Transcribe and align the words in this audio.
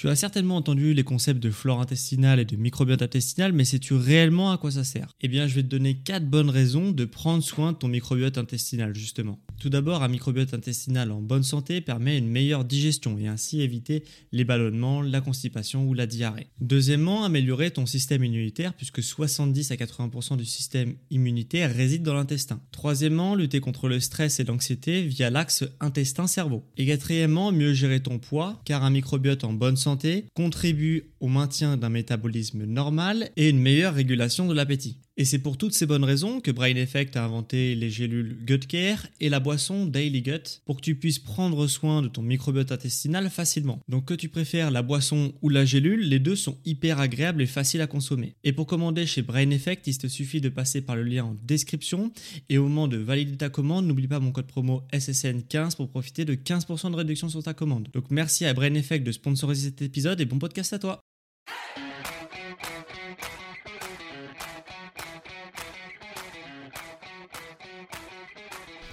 Tu 0.00 0.08
as 0.08 0.16
certainement 0.16 0.56
entendu 0.56 0.94
les 0.94 1.04
concepts 1.04 1.42
de 1.42 1.50
flore 1.50 1.78
intestinale 1.78 2.40
et 2.40 2.46
de 2.46 2.56
microbiote 2.56 3.02
intestinal, 3.02 3.52
mais 3.52 3.66
sais-tu 3.66 3.92
réellement 3.92 4.50
à 4.50 4.56
quoi 4.56 4.70
ça 4.70 4.82
sert? 4.82 5.08
Eh 5.20 5.28
bien, 5.28 5.46
je 5.46 5.54
vais 5.54 5.62
te 5.62 5.68
donner 5.68 5.94
4 5.94 6.24
bonnes 6.24 6.48
raisons 6.48 6.90
de 6.90 7.04
prendre 7.04 7.44
soin 7.44 7.72
de 7.72 7.76
ton 7.76 7.88
microbiote 7.88 8.38
intestinal, 8.38 8.94
justement. 8.94 9.38
Tout 9.60 9.68
d'abord, 9.68 10.02
un 10.02 10.08
microbiote 10.08 10.54
intestinal 10.54 11.12
en 11.12 11.20
bonne 11.20 11.42
santé 11.42 11.82
permet 11.82 12.16
une 12.16 12.30
meilleure 12.30 12.64
digestion 12.64 13.18
et 13.18 13.26
ainsi 13.26 13.60
éviter 13.60 14.04
les 14.32 14.44
ballonnements, 14.44 15.02
la 15.02 15.20
constipation 15.20 15.86
ou 15.86 15.92
la 15.92 16.06
diarrhée. 16.06 16.46
Deuxièmement, 16.62 17.24
améliorer 17.24 17.70
ton 17.70 17.84
système 17.84 18.24
immunitaire 18.24 18.72
puisque 18.72 19.02
70 19.02 19.70
à 19.70 19.74
80% 19.74 20.38
du 20.38 20.46
système 20.46 20.94
immunitaire 21.10 21.74
réside 21.74 22.02
dans 22.02 22.14
l'intestin. 22.14 22.62
Troisièmement, 22.72 23.34
lutter 23.34 23.60
contre 23.60 23.88
le 23.88 24.00
stress 24.00 24.40
et 24.40 24.44
l'anxiété 24.44 25.02
via 25.02 25.28
l'axe 25.28 25.64
intestin-cerveau. 25.80 26.64
Et 26.78 26.86
quatrièmement, 26.86 27.52
mieux 27.52 27.74
gérer 27.74 28.00
ton 28.00 28.18
poids 28.18 28.62
car 28.64 28.82
un 28.82 28.90
microbiote 28.90 29.44
en 29.44 29.52
bonne 29.52 29.76
santé 29.76 30.24
contribue 30.32 31.10
au 31.20 31.28
maintien 31.28 31.76
d'un 31.76 31.90
métabolisme 31.90 32.64
normal 32.64 33.28
et 33.36 33.50
une 33.50 33.60
meilleure 33.60 33.92
régulation 33.92 34.48
de 34.48 34.54
l'appétit. 34.54 34.96
Et 35.20 35.26
c'est 35.26 35.38
pour 35.38 35.58
toutes 35.58 35.74
ces 35.74 35.84
bonnes 35.84 36.02
raisons 36.02 36.40
que 36.40 36.50
Brain 36.50 36.76
Effect 36.76 37.14
a 37.14 37.22
inventé 37.22 37.74
les 37.74 37.90
gélules 37.90 38.38
Gut 38.46 38.66
Care 38.66 39.06
et 39.20 39.28
la 39.28 39.38
boisson 39.38 39.84
Daily 39.84 40.22
Gut 40.22 40.62
pour 40.64 40.76
que 40.76 40.80
tu 40.80 40.94
puisses 40.94 41.18
prendre 41.18 41.66
soin 41.66 42.00
de 42.00 42.08
ton 42.08 42.22
microbiote 42.22 42.72
intestinal 42.72 43.28
facilement. 43.28 43.80
Donc 43.86 44.06
que 44.06 44.14
tu 44.14 44.30
préfères 44.30 44.70
la 44.70 44.80
boisson 44.80 45.34
ou 45.42 45.50
la 45.50 45.66
gélule, 45.66 46.08
les 46.08 46.20
deux 46.20 46.36
sont 46.36 46.56
hyper 46.64 47.00
agréables 47.00 47.42
et 47.42 47.46
faciles 47.46 47.82
à 47.82 47.86
consommer. 47.86 48.32
Et 48.44 48.54
pour 48.54 48.66
commander 48.66 49.04
chez 49.04 49.20
Brain 49.20 49.50
Effect, 49.50 49.86
il 49.88 49.98
te 49.98 50.06
suffit 50.06 50.40
de 50.40 50.48
passer 50.48 50.80
par 50.80 50.96
le 50.96 51.02
lien 51.02 51.24
en 51.24 51.36
description 51.46 52.10
et 52.48 52.56
au 52.56 52.62
moment 52.62 52.88
de 52.88 52.96
valider 52.96 53.36
ta 53.36 53.50
commande, 53.50 53.86
n'oublie 53.86 54.08
pas 54.08 54.20
mon 54.20 54.32
code 54.32 54.46
promo 54.46 54.84
SSN15 54.90 55.76
pour 55.76 55.90
profiter 55.90 56.24
de 56.24 56.34
15% 56.34 56.92
de 56.92 56.96
réduction 56.96 57.28
sur 57.28 57.42
ta 57.42 57.52
commande. 57.52 57.88
Donc 57.92 58.04
merci 58.10 58.46
à 58.46 58.54
Brain 58.54 58.72
Effect 58.72 59.04
de 59.04 59.12
sponsoriser 59.12 59.68
cet 59.68 59.82
épisode 59.82 60.18
et 60.22 60.24
bon 60.24 60.38
podcast 60.38 60.72
à 60.72 60.78
toi. 60.78 60.98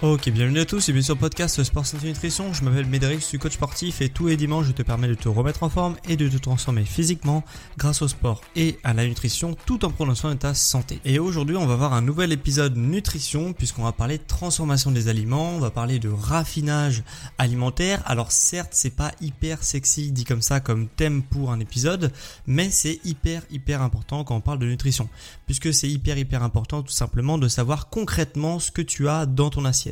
Ok, 0.00 0.30
bienvenue 0.30 0.60
à 0.60 0.64
tous 0.64 0.88
et 0.88 0.92
bienvenue 0.92 1.02
sur 1.02 1.14
le 1.16 1.20
podcast 1.20 1.60
Sport 1.60 1.84
Santé 1.84 2.06
Nutrition. 2.06 2.52
Je 2.52 2.62
m'appelle 2.62 2.86
Médéric, 2.86 3.18
je 3.18 3.24
suis 3.24 3.38
coach 3.38 3.54
sportif 3.54 4.00
et 4.00 4.08
tous 4.08 4.28
les 4.28 4.36
dimanches 4.36 4.66
je 4.66 4.70
te 4.70 4.82
permets 4.82 5.08
de 5.08 5.14
te 5.14 5.28
remettre 5.28 5.64
en 5.64 5.68
forme 5.68 5.96
et 6.08 6.16
de 6.16 6.28
te 6.28 6.36
transformer 6.36 6.84
physiquement 6.84 7.42
grâce 7.78 8.00
au 8.00 8.06
sport 8.06 8.40
et 8.54 8.78
à 8.84 8.94
la 8.94 9.04
nutrition 9.04 9.56
tout 9.66 9.84
en 9.84 9.90
prenant 9.90 10.14
soin 10.14 10.36
de 10.36 10.38
ta 10.38 10.54
santé. 10.54 11.00
Et 11.04 11.18
aujourd'hui 11.18 11.56
on 11.56 11.66
va 11.66 11.74
voir 11.74 11.94
un 11.94 12.00
nouvel 12.00 12.30
épisode 12.30 12.76
nutrition 12.76 13.52
puisqu'on 13.52 13.82
va 13.82 13.90
parler 13.90 14.18
de 14.18 14.22
transformation 14.24 14.92
des 14.92 15.08
aliments, 15.08 15.50
on 15.56 15.58
va 15.58 15.72
parler 15.72 15.98
de 15.98 16.10
raffinage 16.10 17.02
alimentaire. 17.36 18.00
Alors 18.06 18.30
certes 18.30 18.74
c'est 18.74 18.94
pas 18.94 19.10
hyper 19.20 19.64
sexy 19.64 20.12
dit 20.12 20.24
comme 20.24 20.42
ça 20.42 20.60
comme 20.60 20.86
thème 20.86 21.24
pour 21.24 21.50
un 21.50 21.58
épisode, 21.58 22.12
mais 22.46 22.70
c'est 22.70 23.00
hyper 23.04 23.42
hyper 23.50 23.82
important 23.82 24.22
quand 24.22 24.36
on 24.36 24.40
parle 24.40 24.60
de 24.60 24.66
nutrition 24.66 25.08
puisque 25.46 25.74
c'est 25.74 25.88
hyper 25.88 26.18
hyper 26.18 26.44
important 26.44 26.84
tout 26.84 26.92
simplement 26.92 27.36
de 27.36 27.48
savoir 27.48 27.88
concrètement 27.88 28.60
ce 28.60 28.70
que 28.70 28.82
tu 28.82 29.08
as 29.08 29.26
dans 29.26 29.50
ton 29.50 29.64
assiette 29.64 29.87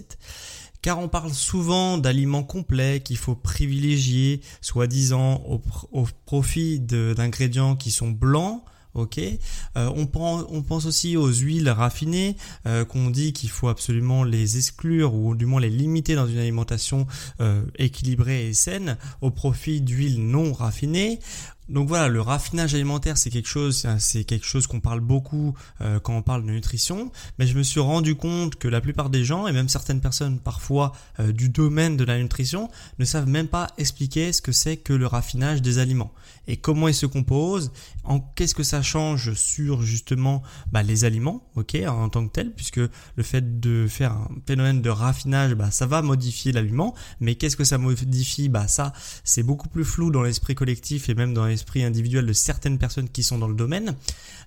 car 0.86 1.00
on 1.00 1.08
parle 1.08 1.32
souvent 1.32 1.98
d'aliments 1.98 2.44
complets 2.44 3.00
qu'il 3.00 3.16
faut 3.16 3.34
privilégier, 3.34 4.40
soi-disant 4.60 5.42
au, 5.90 6.06
profit 6.26 6.78
d'ingrédients 6.78 7.74
qui 7.74 7.90
sont 7.90 8.10
blancs. 8.12 8.62
Ok, 8.94 9.18
euh, 9.18 9.90
on, 9.94 10.06
pense 10.06 10.86
aussi 10.86 11.18
aux 11.18 11.30
huiles 11.30 11.68
raffinées 11.68 12.34
euh, 12.66 12.86
qu'on 12.86 13.10
dit 13.10 13.34
qu'il 13.34 13.50
faut 13.50 13.68
absolument 13.68 14.24
les 14.24 14.56
exclure 14.56 15.12
ou 15.12 15.34
du 15.34 15.44
moins 15.44 15.60
les 15.60 15.68
limiter 15.68 16.14
dans 16.14 16.26
une 16.26 16.38
alimentation 16.38 17.06
euh, 17.40 17.62
équilibrée 17.78 18.46
et 18.46 18.54
saine 18.54 18.96
au 19.20 19.30
profit 19.30 19.82
d'huiles 19.82 20.24
non 20.24 20.54
raffinées. 20.54 21.18
Donc 21.68 21.88
voilà, 21.88 22.08
le 22.08 22.20
raffinage 22.20 22.74
alimentaire, 22.74 23.18
c'est 23.18 23.30
quelque 23.30 23.48
chose, 23.48 23.86
c'est 23.98 24.24
quelque 24.24 24.46
chose 24.46 24.66
qu'on 24.66 24.80
parle 24.80 25.00
beaucoup 25.00 25.54
euh, 25.80 25.98
quand 25.98 26.16
on 26.16 26.22
parle 26.22 26.44
de 26.44 26.50
nutrition. 26.50 27.10
Mais 27.38 27.46
je 27.46 27.58
me 27.58 27.62
suis 27.62 27.80
rendu 27.80 28.14
compte 28.14 28.56
que 28.56 28.68
la 28.68 28.80
plupart 28.80 29.10
des 29.10 29.24
gens 29.24 29.46
et 29.46 29.52
même 29.52 29.68
certaines 29.68 30.00
personnes 30.00 30.38
parfois 30.38 30.92
euh, 31.18 31.32
du 31.32 31.48
domaine 31.48 31.96
de 31.96 32.04
la 32.04 32.18
nutrition 32.18 32.68
ne 32.98 33.04
savent 33.04 33.28
même 33.28 33.48
pas 33.48 33.68
expliquer 33.78 34.32
ce 34.32 34.42
que 34.42 34.52
c'est 34.52 34.76
que 34.76 34.92
le 34.92 35.06
raffinage 35.06 35.62
des 35.62 35.78
aliments 35.78 36.12
et 36.48 36.56
comment 36.56 36.88
il 36.88 36.94
se 36.94 37.06
compose, 37.06 37.72
en 38.04 38.20
qu'est-ce 38.20 38.54
que 38.54 38.62
ça 38.62 38.82
change 38.82 39.34
sur 39.34 39.82
justement 39.82 40.42
bah, 40.70 40.82
les 40.82 41.04
aliments, 41.04 41.42
ok, 41.56 41.76
en 41.86 42.08
tant 42.08 42.26
que 42.26 42.32
tel, 42.32 42.52
puisque 42.52 42.78
le 42.78 43.22
fait 43.22 43.60
de 43.60 43.86
faire 43.88 44.12
un 44.12 44.28
phénomène 44.46 44.80
de 44.80 44.90
raffinage, 44.90 45.54
bah, 45.54 45.70
ça 45.70 45.86
va 45.86 46.02
modifier 46.02 46.52
l'aliment. 46.52 46.94
Mais 47.20 47.34
qu'est-ce 47.34 47.56
que 47.56 47.64
ça 47.64 47.78
modifie? 47.78 48.48
Bah 48.48 48.68
ça, 48.68 48.92
c'est 49.24 49.42
beaucoup 49.42 49.68
plus 49.68 49.84
flou 49.84 50.10
dans 50.10 50.22
l'esprit 50.22 50.54
collectif 50.54 51.08
et 51.08 51.14
même 51.14 51.34
dans 51.34 51.46
l'esprit 51.56 51.84
individuel 51.84 52.26
de 52.26 52.32
certaines 52.34 52.78
personnes 52.78 53.08
qui 53.08 53.22
sont 53.22 53.38
dans 53.38 53.48
le 53.48 53.54
domaine. 53.54 53.96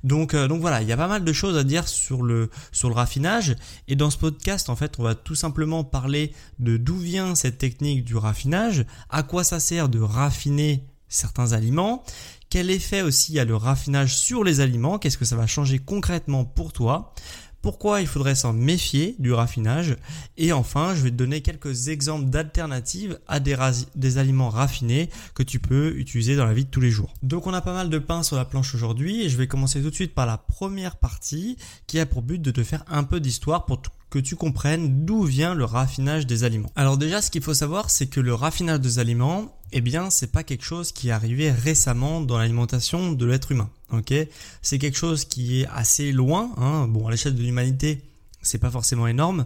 Donc, 0.03 0.33
euh, 0.33 0.47
donc 0.47 0.61
voilà, 0.61 0.81
il 0.83 0.87
y 0.87 0.91
a 0.91 0.97
pas 0.97 1.07
mal 1.07 1.23
de 1.23 1.33
choses 1.33 1.57
à 1.57 1.63
dire 1.63 1.87
sur 1.87 2.21
le, 2.21 2.51
sur 2.71 2.87
le 2.87 2.95
raffinage. 2.95 3.55
Et 3.87 3.95
dans 3.95 4.11
ce 4.11 4.17
podcast, 4.17 4.69
en 4.69 4.75
fait, 4.75 4.99
on 4.99 5.03
va 5.03 5.15
tout 5.15 5.35
simplement 5.35 5.83
parler 5.83 6.33
de 6.59 6.77
d'où 6.77 6.97
vient 6.97 7.33
cette 7.33 7.57
technique 7.57 8.05
du 8.05 8.15
raffinage, 8.15 8.85
à 9.09 9.23
quoi 9.23 9.43
ça 9.43 9.59
sert 9.59 9.89
de 9.89 9.99
raffiner 9.99 10.85
certains 11.07 11.53
aliments, 11.53 12.03
quel 12.51 12.69
effet 12.69 13.01
aussi 13.01 13.39
a 13.39 13.45
le 13.45 13.55
raffinage 13.55 14.15
sur 14.15 14.43
les 14.43 14.59
aliments, 14.59 14.99
qu'est-ce 14.99 15.17
que 15.17 15.25
ça 15.25 15.35
va 15.35 15.47
changer 15.47 15.79
concrètement 15.79 16.45
pour 16.45 16.71
toi, 16.71 17.13
pourquoi 17.61 18.01
il 18.01 18.07
faudrait 18.07 18.35
s'en 18.35 18.53
méfier 18.53 19.15
du 19.19 19.33
raffinage 19.33 19.97
et 20.37 20.53
enfin 20.53 20.95
je 20.95 21.01
vais 21.01 21.11
te 21.11 21.15
donner 21.15 21.41
quelques 21.41 21.89
exemples 21.89 22.29
d'alternatives 22.29 23.19
à 23.27 23.39
des, 23.39 24.17
aliments 24.17 24.49
raffinés 24.49 25.09
que 25.35 25.43
tu 25.43 25.59
peux 25.59 25.93
utiliser 25.97 26.35
dans 26.35 26.45
la 26.45 26.53
vie 26.53 26.65
de 26.65 26.69
tous 26.69 26.81
les 26.81 26.91
jours. 26.91 27.13
Donc 27.23 27.47
on 27.47 27.53
a 27.53 27.61
pas 27.61 27.73
mal 27.73 27.89
de 27.89 27.99
pain 27.99 28.23
sur 28.23 28.35
la 28.35 28.45
planche 28.45 28.73
aujourd'hui 28.75 29.23
et 29.23 29.29
je 29.29 29.37
vais 29.37 29.47
commencer 29.47 29.81
tout 29.81 29.89
de 29.89 29.95
suite 29.95 30.15
par 30.15 30.25
la 30.25 30.37
première 30.37 30.95
partie 30.95 31.57
qui 31.87 31.99
a 31.99 32.05
pour 32.05 32.21
but 32.21 32.41
de 32.41 32.51
te 32.51 32.63
faire 32.63 32.83
un 32.87 33.03
peu 33.03 33.19
d'histoire 33.19 33.65
pour 33.65 33.81
que 34.09 34.19
tu 34.19 34.35
comprennes 34.35 35.05
d'où 35.05 35.23
vient 35.23 35.53
le 35.53 35.65
raffinage 35.65 36.25
des 36.25 36.43
aliments. 36.43 36.71
Alors 36.75 36.97
déjà 36.97 37.21
ce 37.21 37.31
qu'il 37.31 37.43
faut 37.43 37.53
savoir 37.53 37.89
c'est 37.89 38.07
que 38.07 38.19
le 38.19 38.33
raffinage 38.33 38.79
des 38.79 38.99
aliments 38.99 39.53
eh 39.71 39.81
bien, 39.81 40.09
c'est 40.09 40.31
pas 40.31 40.43
quelque 40.43 40.63
chose 40.63 40.91
qui 40.91 41.09
est 41.09 41.11
arrivé 41.11 41.51
récemment 41.51 42.21
dans 42.21 42.37
l'alimentation 42.37 43.11
de 43.11 43.25
l'être 43.25 43.51
humain. 43.51 43.69
Ok, 43.91 44.13
c'est 44.61 44.79
quelque 44.79 44.97
chose 44.97 45.25
qui 45.25 45.61
est 45.61 45.67
assez 45.67 46.11
loin. 46.11 46.51
Hein. 46.57 46.87
Bon, 46.87 47.07
à 47.07 47.11
l'échelle 47.11 47.35
de 47.35 47.41
l'humanité, 47.41 48.01
c'est 48.41 48.57
pas 48.57 48.71
forcément 48.71 49.07
énorme, 49.07 49.45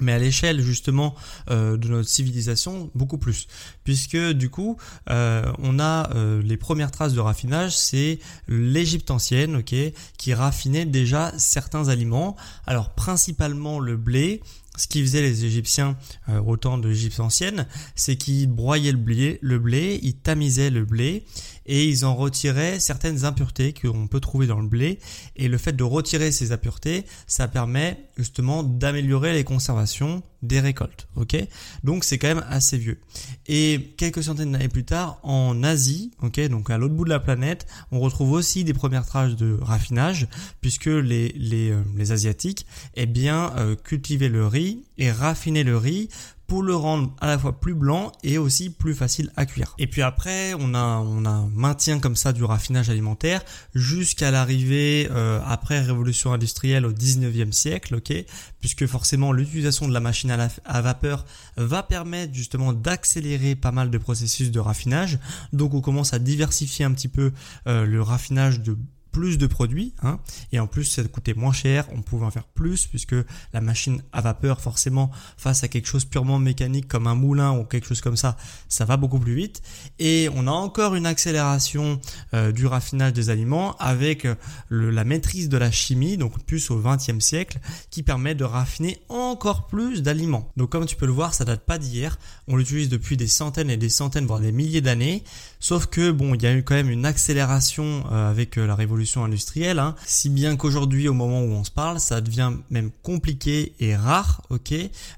mais 0.00 0.12
à 0.12 0.18
l'échelle 0.18 0.60
justement 0.60 1.14
euh, 1.50 1.76
de 1.76 1.88
notre 1.88 2.08
civilisation 2.08 2.90
beaucoup 2.94 3.18
plus. 3.18 3.46
Puisque 3.84 4.16
du 4.16 4.50
coup 4.50 4.76
euh, 5.10 5.50
on 5.58 5.78
a 5.78 6.10
euh, 6.14 6.42
les 6.42 6.56
premières 6.56 6.90
traces 6.90 7.14
de 7.14 7.20
raffinage 7.20 7.76
c'est 7.76 8.18
l'Égypte 8.48 9.10
ancienne 9.10 9.56
ok 9.56 9.74
qui 10.16 10.34
raffinait 10.34 10.86
déjà 10.86 11.32
certains 11.38 11.88
aliments. 11.88 12.36
Alors 12.66 12.94
principalement 12.94 13.80
le 13.80 13.96
blé. 13.96 14.42
Ce 14.76 14.86
qu'ils 14.86 15.02
faisaient 15.02 15.22
les 15.22 15.44
Égyptiens 15.44 15.96
euh, 16.28 16.40
au 16.40 16.56
temps 16.56 16.78
de 16.78 16.88
l'Égypte 16.88 17.18
ancienne, 17.18 17.66
c'est 17.96 18.14
qu'ils 18.14 18.46
broyaient 18.46 18.92
le 18.92 18.98
blé, 18.98 19.40
le 19.42 19.58
blé, 19.58 19.98
ils 20.04 20.14
tamisaient 20.14 20.70
le 20.70 20.84
blé 20.84 21.24
et 21.68 21.86
ils 21.86 22.04
en 22.04 22.16
retiraient 22.16 22.80
certaines 22.80 23.24
impuretés 23.24 23.72
qu'on 23.72 24.08
peut 24.08 24.20
trouver 24.20 24.46
dans 24.46 24.60
le 24.60 24.66
blé. 24.66 24.98
Et 25.36 25.48
le 25.48 25.58
fait 25.58 25.74
de 25.74 25.84
retirer 25.84 26.32
ces 26.32 26.50
impuretés, 26.50 27.04
ça 27.26 27.46
permet 27.46 28.08
justement 28.16 28.62
d'améliorer 28.64 29.34
les 29.34 29.44
conservations 29.44 30.22
des 30.42 30.60
récoltes. 30.60 31.08
Ok, 31.16 31.36
donc 31.84 32.04
c'est 32.04 32.18
quand 32.18 32.28
même 32.28 32.44
assez 32.48 32.78
vieux. 32.78 32.98
Et 33.46 33.94
quelques 33.96 34.22
centaines 34.22 34.52
d'années 34.52 34.68
plus 34.68 34.84
tard, 34.84 35.18
en 35.22 35.62
Asie, 35.62 36.12
ok, 36.22 36.40
donc 36.48 36.70
à 36.70 36.78
l'autre 36.78 36.94
bout 36.94 37.04
de 37.04 37.10
la 37.10 37.20
planète, 37.20 37.66
on 37.90 38.00
retrouve 38.00 38.32
aussi 38.32 38.64
des 38.64 38.74
premières 38.74 39.04
traces 39.04 39.36
de 39.36 39.58
raffinage, 39.60 40.28
puisque 40.60 40.86
les 40.86 41.32
euh, 41.70 42.10
asiatiques, 42.10 42.66
eh 42.94 43.06
bien, 43.06 43.52
euh, 43.56 43.74
cultivaient 43.76 44.28
le 44.28 44.46
riz 44.46 44.84
et 44.96 45.10
raffinaient 45.10 45.64
le 45.64 45.76
riz 45.76 46.08
pour 46.48 46.62
le 46.62 46.74
rendre 46.74 47.14
à 47.20 47.26
la 47.26 47.38
fois 47.38 47.60
plus 47.60 47.74
blanc 47.74 48.10
et 48.24 48.38
aussi 48.38 48.70
plus 48.70 48.94
facile 48.94 49.30
à 49.36 49.44
cuire. 49.44 49.74
Et 49.78 49.86
puis 49.86 50.00
après, 50.00 50.54
on 50.58 50.74
a 50.74 50.98
on 50.98 51.26
a 51.26 51.30
un 51.30 51.48
maintien 51.48 52.00
comme 52.00 52.16
ça 52.16 52.32
du 52.32 52.42
raffinage 52.42 52.88
alimentaire 52.88 53.44
jusqu'à 53.74 54.30
l'arrivée 54.30 55.08
euh, 55.10 55.40
après 55.46 55.80
révolution 55.80 56.32
industrielle 56.32 56.86
au 56.86 56.92
19e 56.92 57.52
siècle, 57.52 57.96
OK? 57.96 58.12
Puisque 58.60 58.86
forcément 58.86 59.32
l'utilisation 59.32 59.86
de 59.86 59.92
la 59.92 60.00
machine 60.00 60.30
à, 60.30 60.80
vapeur 60.80 61.26
va 61.58 61.82
permettre 61.82 62.32
justement 62.32 62.72
d'accélérer 62.72 63.54
pas 63.54 63.70
mal 63.70 63.90
de 63.90 63.98
processus 63.98 64.50
de 64.50 64.58
raffinage. 64.58 65.18
Donc 65.52 65.74
on 65.74 65.82
commence 65.82 66.14
à 66.14 66.18
diversifier 66.18 66.86
un 66.86 66.92
petit 66.92 67.08
peu 67.08 67.30
euh, 67.66 67.84
le 67.84 68.00
raffinage 68.00 68.60
de 68.60 68.76
plus 69.10 69.38
de 69.38 69.46
produits, 69.46 69.94
hein, 70.02 70.18
et 70.52 70.60
en 70.60 70.66
plus 70.66 70.84
ça 70.84 71.02
coûtait 71.04 71.34
moins 71.34 71.52
cher, 71.52 71.86
on 71.94 72.02
pouvait 72.02 72.26
en 72.26 72.30
faire 72.30 72.44
plus 72.44 72.86
puisque 72.86 73.14
la 73.52 73.60
machine 73.60 74.02
à 74.12 74.20
vapeur 74.20 74.60
forcément 74.60 75.10
face 75.36 75.64
à 75.64 75.68
quelque 75.68 75.86
chose 75.86 76.04
purement 76.04 76.38
mécanique 76.38 76.88
comme 76.88 77.06
un 77.06 77.14
moulin 77.14 77.52
ou 77.52 77.64
quelque 77.64 77.86
chose 77.86 78.00
comme 78.00 78.16
ça, 78.16 78.36
ça 78.68 78.84
va 78.84 78.96
beaucoup 78.96 79.18
plus 79.18 79.34
vite. 79.34 79.62
Et 79.98 80.28
on 80.34 80.46
a 80.46 80.50
encore 80.50 80.94
une 80.94 81.06
accélération 81.06 82.00
euh, 82.34 82.52
du 82.52 82.66
raffinage 82.66 83.12
des 83.12 83.30
aliments 83.30 83.76
avec 83.78 84.24
euh, 84.24 84.34
la 84.70 85.04
maîtrise 85.04 85.48
de 85.48 85.56
la 85.56 85.70
chimie, 85.70 86.16
donc 86.16 86.42
plus 86.44 86.70
au 86.70 86.80
XXe 86.80 87.20
siècle, 87.20 87.58
qui 87.90 88.02
permet 88.02 88.34
de 88.34 88.44
raffiner 88.44 88.98
encore 89.08 89.66
plus 89.66 90.02
d'aliments. 90.02 90.50
Donc 90.56 90.70
comme 90.70 90.86
tu 90.86 90.96
peux 90.96 91.06
le 91.06 91.12
voir, 91.12 91.34
ça 91.34 91.44
date 91.44 91.64
pas 91.64 91.78
d'hier, 91.78 92.18
on 92.46 92.56
l'utilise 92.56 92.88
depuis 92.88 93.16
des 93.16 93.26
centaines 93.26 93.70
et 93.70 93.76
des 93.76 93.88
centaines, 93.88 94.26
voire 94.26 94.40
des 94.40 94.52
milliers 94.52 94.80
d'années, 94.80 95.24
sauf 95.60 95.86
que 95.86 96.10
bon, 96.10 96.34
il 96.34 96.42
y 96.42 96.46
a 96.46 96.54
eu 96.54 96.62
quand 96.62 96.74
même 96.74 96.90
une 96.90 97.06
accélération 97.06 98.04
euh, 98.12 98.30
avec 98.30 98.56
la 98.56 98.74
révolution 98.74 98.97
industrielle, 99.16 99.78
hein. 99.78 99.94
si 100.06 100.28
bien 100.28 100.56
qu'aujourd'hui, 100.56 101.08
au 101.08 101.14
moment 101.14 101.42
où 101.42 101.50
on 101.52 101.64
se 101.64 101.70
parle, 101.70 102.00
ça 102.00 102.20
devient 102.20 102.52
même 102.70 102.90
compliqué 103.02 103.74
et 103.80 103.94
rare, 103.94 104.42
ok, 104.50 104.74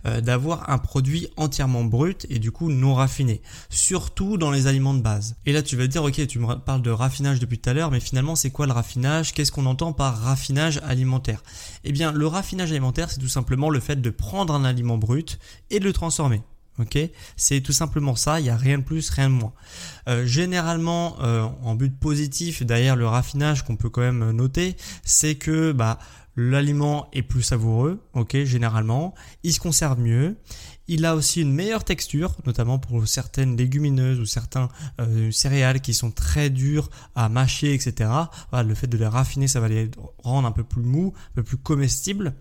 euh, 0.06 0.20
d'avoir 0.20 0.70
un 0.70 0.78
produit 0.78 1.28
entièrement 1.36 1.84
brut 1.84 2.26
et 2.28 2.38
du 2.38 2.50
coup 2.50 2.70
non 2.70 2.94
raffiné, 2.94 3.42
surtout 3.68 4.36
dans 4.36 4.50
les 4.50 4.66
aliments 4.66 4.94
de 4.94 5.02
base. 5.02 5.36
Et 5.46 5.52
là, 5.52 5.62
tu 5.62 5.76
vas 5.76 5.84
te 5.84 5.92
dire, 5.92 6.04
ok, 6.04 6.26
tu 6.26 6.38
me 6.38 6.54
parles 6.56 6.82
de 6.82 6.90
raffinage 6.90 7.40
depuis 7.40 7.58
tout 7.58 7.70
à 7.70 7.74
l'heure, 7.74 7.90
mais 7.90 8.00
finalement, 8.00 8.36
c'est 8.36 8.50
quoi 8.50 8.66
le 8.66 8.72
raffinage? 8.72 9.32
Qu'est-ce 9.32 9.52
qu'on 9.52 9.66
entend 9.66 9.92
par 9.92 10.18
raffinage 10.18 10.80
alimentaire? 10.84 11.42
Eh 11.84 11.92
bien, 11.92 12.12
le 12.12 12.26
raffinage 12.26 12.70
alimentaire, 12.70 13.10
c'est 13.10 13.20
tout 13.20 13.28
simplement 13.28 13.70
le 13.70 13.80
fait 13.80 14.00
de 14.00 14.10
prendre 14.10 14.54
un 14.54 14.64
aliment 14.64 14.98
brut 14.98 15.38
et 15.70 15.80
de 15.80 15.84
le 15.84 15.92
transformer. 15.92 16.42
Ok, 16.78 16.98
c'est 17.36 17.60
tout 17.60 17.72
simplement 17.72 18.16
ça. 18.16 18.40
Il 18.40 18.44
n'y 18.44 18.50
a 18.50 18.56
rien 18.56 18.78
de 18.78 18.82
plus, 18.82 19.10
rien 19.10 19.28
de 19.28 19.34
moins. 19.34 19.52
Euh, 20.08 20.24
généralement, 20.24 21.16
euh, 21.20 21.46
en 21.62 21.74
but 21.74 21.94
positif, 21.98 22.62
derrière 22.62 22.96
le 22.96 23.06
raffinage 23.06 23.64
qu'on 23.64 23.76
peut 23.76 23.90
quand 23.90 24.00
même 24.00 24.30
noter, 24.30 24.76
c'est 25.04 25.34
que 25.34 25.72
bah 25.72 25.98
l'aliment 26.36 27.08
est 27.12 27.22
plus 27.22 27.42
savoureux. 27.42 28.00
Ok, 28.14 28.34
généralement, 28.44 29.14
il 29.42 29.52
se 29.52 29.60
conserve 29.60 30.00
mieux. 30.00 30.36
Il 30.88 31.04
a 31.04 31.14
aussi 31.14 31.42
une 31.42 31.52
meilleure 31.52 31.84
texture, 31.84 32.34
notamment 32.46 32.78
pour 32.78 33.06
certaines 33.06 33.56
légumineuses 33.56 34.18
ou 34.18 34.24
certains 34.24 34.68
euh, 35.00 35.30
céréales 35.30 35.80
qui 35.80 35.92
sont 35.92 36.10
très 36.10 36.50
durs 36.50 36.88
à 37.14 37.28
mâcher, 37.28 37.74
etc. 37.74 38.10
Voilà, 38.50 38.66
le 38.66 38.74
fait 38.74 38.86
de 38.86 38.96
les 38.96 39.06
raffiner, 39.06 39.48
ça 39.48 39.60
va 39.60 39.68
les 39.68 39.90
rendre 40.24 40.48
un 40.48 40.52
peu 40.52 40.64
plus 40.64 40.82
mous, 40.82 41.12
un 41.32 41.34
peu 41.34 41.42
plus 41.42 41.58
comestibles. 41.58 42.32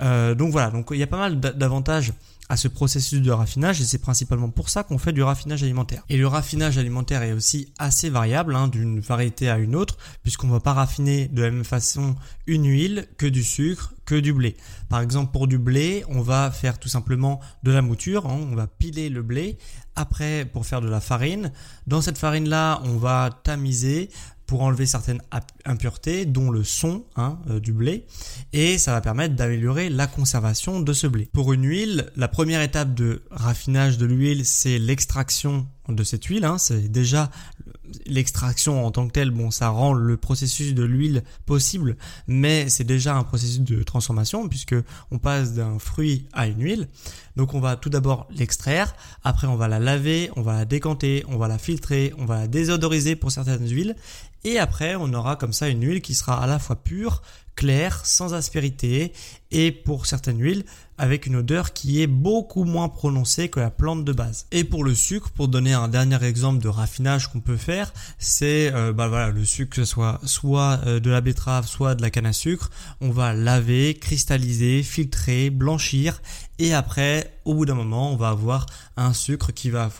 donc 0.00 0.50
voilà, 0.50 0.70
donc 0.70 0.88
il 0.90 0.98
y 0.98 1.02
a 1.02 1.06
pas 1.06 1.18
mal 1.18 1.38
d'avantages 1.38 2.12
à 2.54 2.56
ce 2.56 2.68
processus 2.68 3.20
de 3.20 3.32
raffinage 3.32 3.80
et 3.80 3.84
c'est 3.84 3.98
principalement 3.98 4.48
pour 4.48 4.68
ça 4.68 4.84
qu'on 4.84 4.96
fait 4.96 5.12
du 5.12 5.24
raffinage 5.24 5.64
alimentaire. 5.64 6.04
Et 6.08 6.16
le 6.16 6.28
raffinage 6.28 6.78
alimentaire 6.78 7.24
est 7.24 7.32
aussi 7.32 7.72
assez 7.80 8.10
variable 8.10 8.54
hein, 8.54 8.68
d'une 8.68 9.00
variété 9.00 9.50
à 9.50 9.58
une 9.58 9.74
autre 9.74 9.98
puisqu'on 10.22 10.46
ne 10.46 10.52
va 10.52 10.60
pas 10.60 10.72
raffiner 10.72 11.26
de 11.26 11.42
la 11.42 11.50
même 11.50 11.64
façon 11.64 12.14
une 12.46 12.66
huile 12.66 13.08
que 13.18 13.26
du 13.26 13.42
sucre 13.42 13.92
que 14.04 14.14
du 14.14 14.32
blé. 14.32 14.56
Par 14.88 15.00
exemple 15.00 15.32
pour 15.32 15.48
du 15.48 15.58
blé 15.58 16.04
on 16.08 16.20
va 16.20 16.52
faire 16.52 16.78
tout 16.78 16.88
simplement 16.88 17.40
de 17.64 17.72
la 17.72 17.82
mouture, 17.82 18.26
hein, 18.26 18.38
on 18.52 18.54
va 18.54 18.68
piler 18.68 19.08
le 19.08 19.22
blé. 19.22 19.58
Après 19.96 20.44
pour 20.44 20.64
faire 20.64 20.80
de 20.80 20.88
la 20.88 21.00
farine, 21.00 21.50
dans 21.88 22.02
cette 22.02 22.18
farine 22.18 22.48
là 22.48 22.80
on 22.84 22.98
va 22.98 23.30
tamiser 23.42 24.10
pour 24.46 24.62
enlever 24.62 24.86
certaines 24.86 25.22
impuretés, 25.64 26.26
dont 26.26 26.50
le 26.50 26.64
son 26.64 27.04
hein, 27.16 27.38
euh, 27.48 27.60
du 27.60 27.72
blé, 27.72 28.06
et 28.52 28.78
ça 28.78 28.92
va 28.92 29.00
permettre 29.00 29.34
d'améliorer 29.34 29.88
la 29.88 30.06
conservation 30.06 30.80
de 30.80 30.92
ce 30.92 31.06
blé. 31.06 31.28
Pour 31.32 31.52
une 31.52 31.64
huile, 31.64 32.10
la 32.16 32.28
première 32.28 32.62
étape 32.62 32.94
de 32.94 33.22
raffinage 33.30 33.98
de 33.98 34.06
l'huile, 34.06 34.44
c'est 34.44 34.78
l'extraction 34.78 35.66
de 35.88 36.02
cette 36.04 36.24
huile. 36.24 36.44
Hein. 36.44 36.58
C'est 36.58 36.88
déjà 36.88 37.30
l'extraction 38.06 38.86
en 38.86 38.90
tant 38.90 39.06
que 39.06 39.12
telle, 39.12 39.30
bon, 39.30 39.50
ça 39.50 39.68
rend 39.68 39.92
le 39.92 40.16
processus 40.16 40.74
de 40.74 40.82
l'huile 40.82 41.22
possible, 41.46 41.96
mais 42.26 42.68
c'est 42.68 42.84
déjà 42.84 43.14
un 43.16 43.24
processus 43.24 43.60
de 43.60 43.82
transformation 43.82 44.48
puisque 44.48 44.74
on 45.10 45.18
passe 45.18 45.52
d'un 45.52 45.78
fruit 45.78 46.26
à 46.32 46.46
une 46.46 46.62
huile. 46.62 46.88
Donc 47.36 47.54
on 47.54 47.60
va 47.60 47.76
tout 47.76 47.90
d'abord 47.90 48.26
l'extraire, 48.30 48.94
après 49.22 49.46
on 49.46 49.56
va 49.56 49.68
la 49.68 49.78
laver, 49.78 50.30
on 50.36 50.42
va 50.42 50.54
la 50.54 50.64
décanter, 50.64 51.24
on 51.28 51.36
va 51.36 51.48
la 51.48 51.58
filtrer, 51.58 52.14
on 52.18 52.24
va 52.24 52.40
la 52.40 52.48
désodoriser 52.48 53.16
pour 53.16 53.32
certaines 53.32 53.68
huiles, 53.68 53.96
et 54.44 54.58
après 54.58 54.94
on 54.94 55.12
aura 55.12 55.36
comme 55.36 55.52
ça 55.52 55.68
une 55.68 55.84
huile 55.84 56.02
qui 56.02 56.14
sera 56.14 56.42
à 56.42 56.46
la 56.46 56.58
fois 56.58 56.76
pure, 56.76 57.22
claire, 57.56 58.04
sans 58.04 58.34
aspérité, 58.34 59.12
et 59.50 59.70
pour 59.70 60.06
certaines 60.06 60.40
huiles, 60.40 60.64
avec 60.98 61.26
une 61.26 61.36
odeur 61.36 61.72
qui 61.72 62.02
est 62.02 62.06
beaucoup 62.06 62.64
moins 62.64 62.88
prononcée 62.88 63.48
que 63.48 63.58
la 63.58 63.70
plante 63.70 64.04
de 64.04 64.12
base. 64.12 64.46
Et 64.52 64.64
pour 64.64 64.84
le 64.84 64.94
sucre, 64.94 65.30
pour 65.30 65.48
donner 65.48 65.72
un 65.72 65.88
dernier 65.88 66.22
exemple 66.24 66.62
de 66.62 66.68
raffinage 66.68 67.28
qu'on 67.28 67.40
peut 67.40 67.56
faire, 67.56 67.92
c'est 68.18 68.72
euh, 68.72 68.92
bah 68.92 69.08
voilà 69.08 69.30
le 69.30 69.44
sucre 69.44 69.76
que 69.76 69.84
ce 69.84 69.90
soit 69.90 70.20
soit 70.24 70.80
euh, 70.86 71.00
de 71.00 71.10
la 71.10 71.20
betterave, 71.20 71.66
soit 71.66 71.94
de 71.94 72.02
la 72.02 72.10
canne 72.10 72.26
à 72.26 72.32
sucre, 72.32 72.70
on 73.00 73.10
va 73.10 73.32
laver, 73.32 73.94
cristalliser, 73.94 74.82
filtrer, 74.82 75.50
blanchir 75.50 76.20
et 76.60 76.72
après 76.72 77.36
au 77.44 77.54
bout 77.54 77.66
d'un 77.66 77.74
moment 77.74 78.12
on 78.12 78.16
va 78.16 78.28
avoir 78.28 78.66
un 78.96 79.12
sucre 79.12 79.52
qui 79.52 79.70
va, 79.70 79.90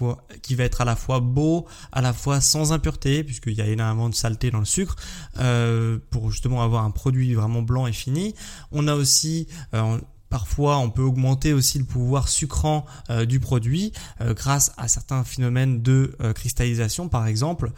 qui 0.43 0.55
va 0.55 0.63
être 0.63 0.81
à 0.81 0.85
la 0.85 0.95
fois 0.95 1.19
beau 1.19 1.67
à 1.91 2.01
la 2.01 2.13
fois 2.13 2.41
sans 2.41 2.73
impureté 2.73 3.25
puisqu'il 3.25 3.55
y 3.55 3.61
a 3.61 3.67
énormément 3.67 4.09
de 4.09 4.15
saleté 4.15 4.53
dans 4.53 4.61
le 4.61 4.65
sucre 4.65 4.95
euh, 5.41 5.99
pour 6.11 6.31
justement 6.31 6.63
avoir 6.63 6.85
un 6.85 6.93
produit 6.93 7.35
blanc 7.63 7.87
et 7.87 7.93
fini 7.93 8.35
on 8.73 8.89
a 8.89 8.95
aussi 8.95 9.47
euh, 9.75 9.99
Parfois, 10.31 10.79
on 10.79 10.91
peut 10.91 11.03
augmenter 11.03 11.53
aussi 11.53 11.79
le 11.79 11.85
pouvoir 11.85 12.27
sucrant 12.27 12.87
euh, 13.09 13.25
du 13.25 13.39
produit 13.39 13.93
euh, 14.21 14.35
grâce 14.35 14.73
à 14.77 14.89
certains 14.89 15.23
phénomènes 15.23 15.81
de 15.81 16.17
cristallisation, 16.35 17.09
par 17.09 17.29
exemple. 17.29 17.71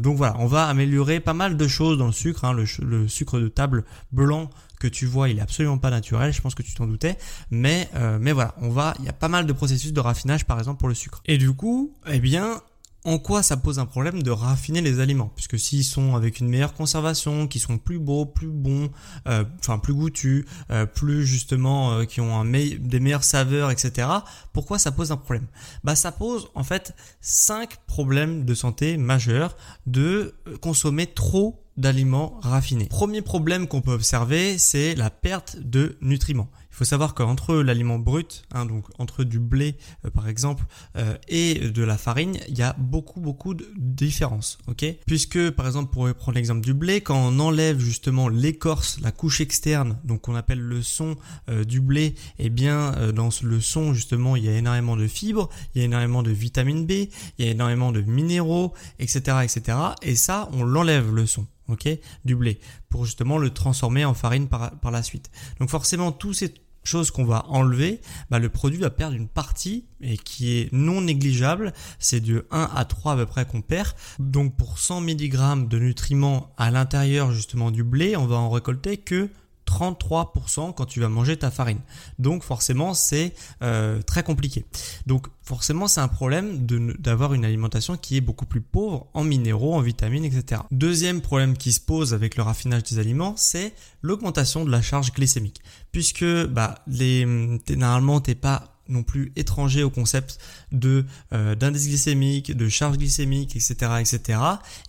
donc 0.00 0.16
voilà, 0.16 0.34
on 0.40 0.46
va 0.46 0.66
améliorer 0.66 1.20
pas 1.20 1.34
mal 1.34 1.56
de 1.56 1.68
choses 1.68 1.96
dans 1.96 2.06
le 2.06 2.12
sucre. 2.12 2.44
Hein. 2.44 2.52
Le, 2.52 3.06
sucre 3.06 3.38
de 3.38 3.46
table 3.46 3.84
blanc 4.10 4.50
que 4.80 4.88
tu 4.88 5.06
vois, 5.06 5.28
il 5.28 5.38
est 5.38 5.42
absolument 5.42 5.78
pas 5.78 5.90
naturel. 5.90 6.32
Je 6.32 6.40
pense 6.40 6.56
que 6.56 6.64
tu 6.64 6.74
t'en 6.74 6.88
doutais, 6.88 7.16
mais 7.52 7.88
mais 8.18 8.32
voilà, 8.32 8.56
on 8.60 8.70
va, 8.70 8.94
il 8.98 9.04
y 9.04 9.08
a 9.08 9.12
pas 9.12 9.28
mal 9.28 9.46
de 9.46 9.52
processus 9.52 9.92
de 9.92 10.00
raffinage, 10.00 10.46
par 10.46 10.58
exemple 10.58 10.80
pour 10.80 10.88
le 10.88 10.94
sucre. 10.94 11.22
Et 11.26 11.38
du 11.38 11.52
coup, 11.52 11.94
eh 12.08 12.18
bien, 12.18 12.60
en 13.04 13.18
quoi 13.18 13.42
ça 13.42 13.56
pose 13.56 13.78
un 13.78 13.86
problème 13.86 14.22
de 14.22 14.30
raffiner 14.30 14.80
les 14.80 15.00
aliments 15.00 15.30
Puisque 15.34 15.58
s'ils 15.58 15.84
sont 15.84 16.16
avec 16.16 16.40
une 16.40 16.48
meilleure 16.48 16.74
conservation, 16.74 17.46
qui 17.46 17.58
sont 17.58 17.78
plus 17.78 17.98
beaux, 17.98 18.24
plus 18.24 18.48
bons, 18.48 18.90
euh, 19.28 19.44
enfin 19.60 19.78
plus 19.78 19.94
goûtus, 19.94 20.46
euh, 20.70 20.86
plus 20.86 21.26
justement 21.26 21.92
euh, 21.92 22.04
qui 22.04 22.20
ont 22.20 22.44
des 22.44 23.00
meilleures 23.00 23.24
saveurs, 23.24 23.70
etc. 23.70 24.08
Pourquoi 24.52 24.78
ça 24.78 24.90
pose 24.90 25.12
un 25.12 25.16
problème? 25.16 25.46
Bah 25.84 25.94
ça 25.96 26.12
pose 26.12 26.48
en 26.54 26.64
fait 26.64 26.94
cinq 27.20 27.76
problèmes 27.86 28.44
de 28.44 28.54
santé 28.54 28.96
majeurs 28.96 29.56
de 29.86 30.34
consommer 30.60 31.06
trop 31.06 31.60
d'aliments 31.76 32.38
raffinés. 32.40 32.86
Premier 32.86 33.20
problème 33.20 33.66
qu'on 33.66 33.80
peut 33.80 33.92
observer, 33.92 34.58
c'est 34.58 34.94
la 34.94 35.10
perte 35.10 35.56
de 35.58 35.96
nutriments. 36.00 36.48
Il 36.74 36.78
faut 36.78 36.84
savoir 36.84 37.14
qu'entre 37.14 37.54
l'aliment 37.54 38.00
brut, 38.00 38.42
hein, 38.52 38.66
donc 38.66 38.86
entre 38.98 39.22
du 39.22 39.38
blé 39.38 39.76
euh, 40.04 40.10
par 40.10 40.26
exemple, 40.26 40.64
euh, 40.96 41.16
et 41.28 41.70
de 41.70 41.84
la 41.84 41.96
farine, 41.96 42.36
il 42.48 42.58
y 42.58 42.62
a 42.62 42.74
beaucoup 42.76 43.20
beaucoup 43.20 43.54
de 43.54 43.64
différences, 43.76 44.58
ok? 44.66 44.84
Puisque 45.06 45.50
par 45.50 45.68
exemple, 45.68 45.92
pour 45.92 46.12
prendre 46.14 46.34
l'exemple 46.34 46.62
du 46.62 46.74
blé, 46.74 47.00
quand 47.00 47.16
on 47.16 47.38
enlève 47.38 47.78
justement 47.78 48.28
l'écorce, 48.28 48.98
la 49.00 49.12
couche 49.12 49.40
externe, 49.40 50.00
donc 50.02 50.22
qu'on 50.22 50.34
appelle 50.34 50.58
le 50.58 50.82
son 50.82 51.14
euh, 51.48 51.62
du 51.62 51.80
blé, 51.80 52.16
eh 52.40 52.50
bien 52.50 53.12
dans 53.12 53.28
le 53.44 53.60
son 53.60 53.94
justement, 53.94 54.34
il 54.34 54.44
y 54.44 54.48
a 54.48 54.56
énormément 54.56 54.96
de 54.96 55.06
fibres, 55.06 55.50
il 55.76 55.78
y 55.78 55.82
a 55.82 55.84
énormément 55.84 56.24
de 56.24 56.32
vitamine 56.32 56.86
B, 56.86 56.90
il 57.38 57.44
y 57.44 57.46
a 57.46 57.52
énormément 57.52 57.92
de 57.92 58.00
minéraux, 58.00 58.74
etc., 58.98 59.38
etc. 59.44 59.78
Et 60.02 60.16
ça, 60.16 60.48
on 60.52 60.64
l'enlève 60.64 61.14
le 61.14 61.24
son 61.24 61.46
ok, 61.68 61.88
du 62.24 62.36
blé, 62.36 62.58
pour 62.88 63.06
justement 63.06 63.38
le 63.38 63.50
transformer 63.50 64.04
en 64.04 64.14
farine 64.14 64.48
par, 64.48 64.72
par 64.80 64.90
la 64.90 65.02
suite. 65.02 65.30
Donc 65.60 65.70
forcément, 65.70 66.12
tous 66.12 66.34
ces 66.34 66.52
chose 66.88 67.10
qu'on 67.10 67.24
va 67.24 67.46
enlever, 67.48 68.00
bah, 68.30 68.38
le 68.38 68.48
produit 68.48 68.78
va 68.78 68.90
perdre 68.90 69.16
une 69.16 69.28
partie 69.28 69.84
et 70.00 70.16
qui 70.16 70.58
est 70.58 70.72
non 70.72 71.00
négligeable. 71.00 71.72
C'est 71.98 72.20
de 72.20 72.46
1 72.50 72.70
à 72.74 72.84
3 72.84 73.12
à 73.12 73.16
peu 73.16 73.26
près 73.26 73.44
qu'on 73.46 73.62
perd. 73.62 73.92
Donc 74.18 74.56
pour 74.56 74.78
100 74.78 75.00
mg 75.02 75.68
de 75.68 75.78
nutriments 75.78 76.52
à 76.56 76.70
l'intérieur 76.70 77.32
justement 77.32 77.70
du 77.70 77.84
blé, 77.84 78.16
on 78.16 78.26
va 78.26 78.36
en 78.36 78.50
récolter 78.50 78.96
que 78.96 79.28
33% 79.66 80.74
quand 80.74 80.86
tu 80.86 81.00
vas 81.00 81.08
manger 81.08 81.36
ta 81.36 81.50
farine. 81.50 81.80
Donc 82.18 82.42
forcément 82.42 82.94
c'est 82.94 83.34
euh, 83.62 84.02
très 84.02 84.22
compliqué. 84.22 84.64
Donc 85.06 85.26
forcément 85.42 85.88
c'est 85.88 86.00
un 86.00 86.08
problème 86.08 86.66
d'avoir 86.98 87.34
une 87.34 87.44
alimentation 87.44 87.96
qui 87.96 88.16
est 88.16 88.20
beaucoup 88.20 88.46
plus 88.46 88.60
pauvre 88.60 89.06
en 89.14 89.24
minéraux, 89.24 89.74
en 89.74 89.80
vitamines, 89.80 90.24
etc. 90.24 90.62
Deuxième 90.70 91.20
problème 91.20 91.56
qui 91.56 91.72
se 91.72 91.80
pose 91.80 92.14
avec 92.14 92.36
le 92.36 92.42
raffinage 92.42 92.84
des 92.84 92.98
aliments, 92.98 93.34
c'est 93.36 93.72
l'augmentation 94.02 94.64
de 94.64 94.70
la 94.70 94.82
charge 94.82 95.12
glycémique. 95.12 95.60
Puisque 95.92 96.24
bah, 96.46 96.76
les, 96.86 97.24
normalement 97.24 98.20
t'es 98.20 98.34
pas 98.34 98.73
non 98.88 99.02
plus 99.02 99.32
étranger 99.36 99.82
au 99.82 99.90
concept 99.90 100.38
de 100.72 101.04
euh, 101.32 101.54
d'indice 101.54 101.88
glycémique, 101.88 102.56
de 102.56 102.68
charge 102.68 102.98
glycémique, 102.98 103.56
etc., 103.56 103.74
etc. 104.00 104.38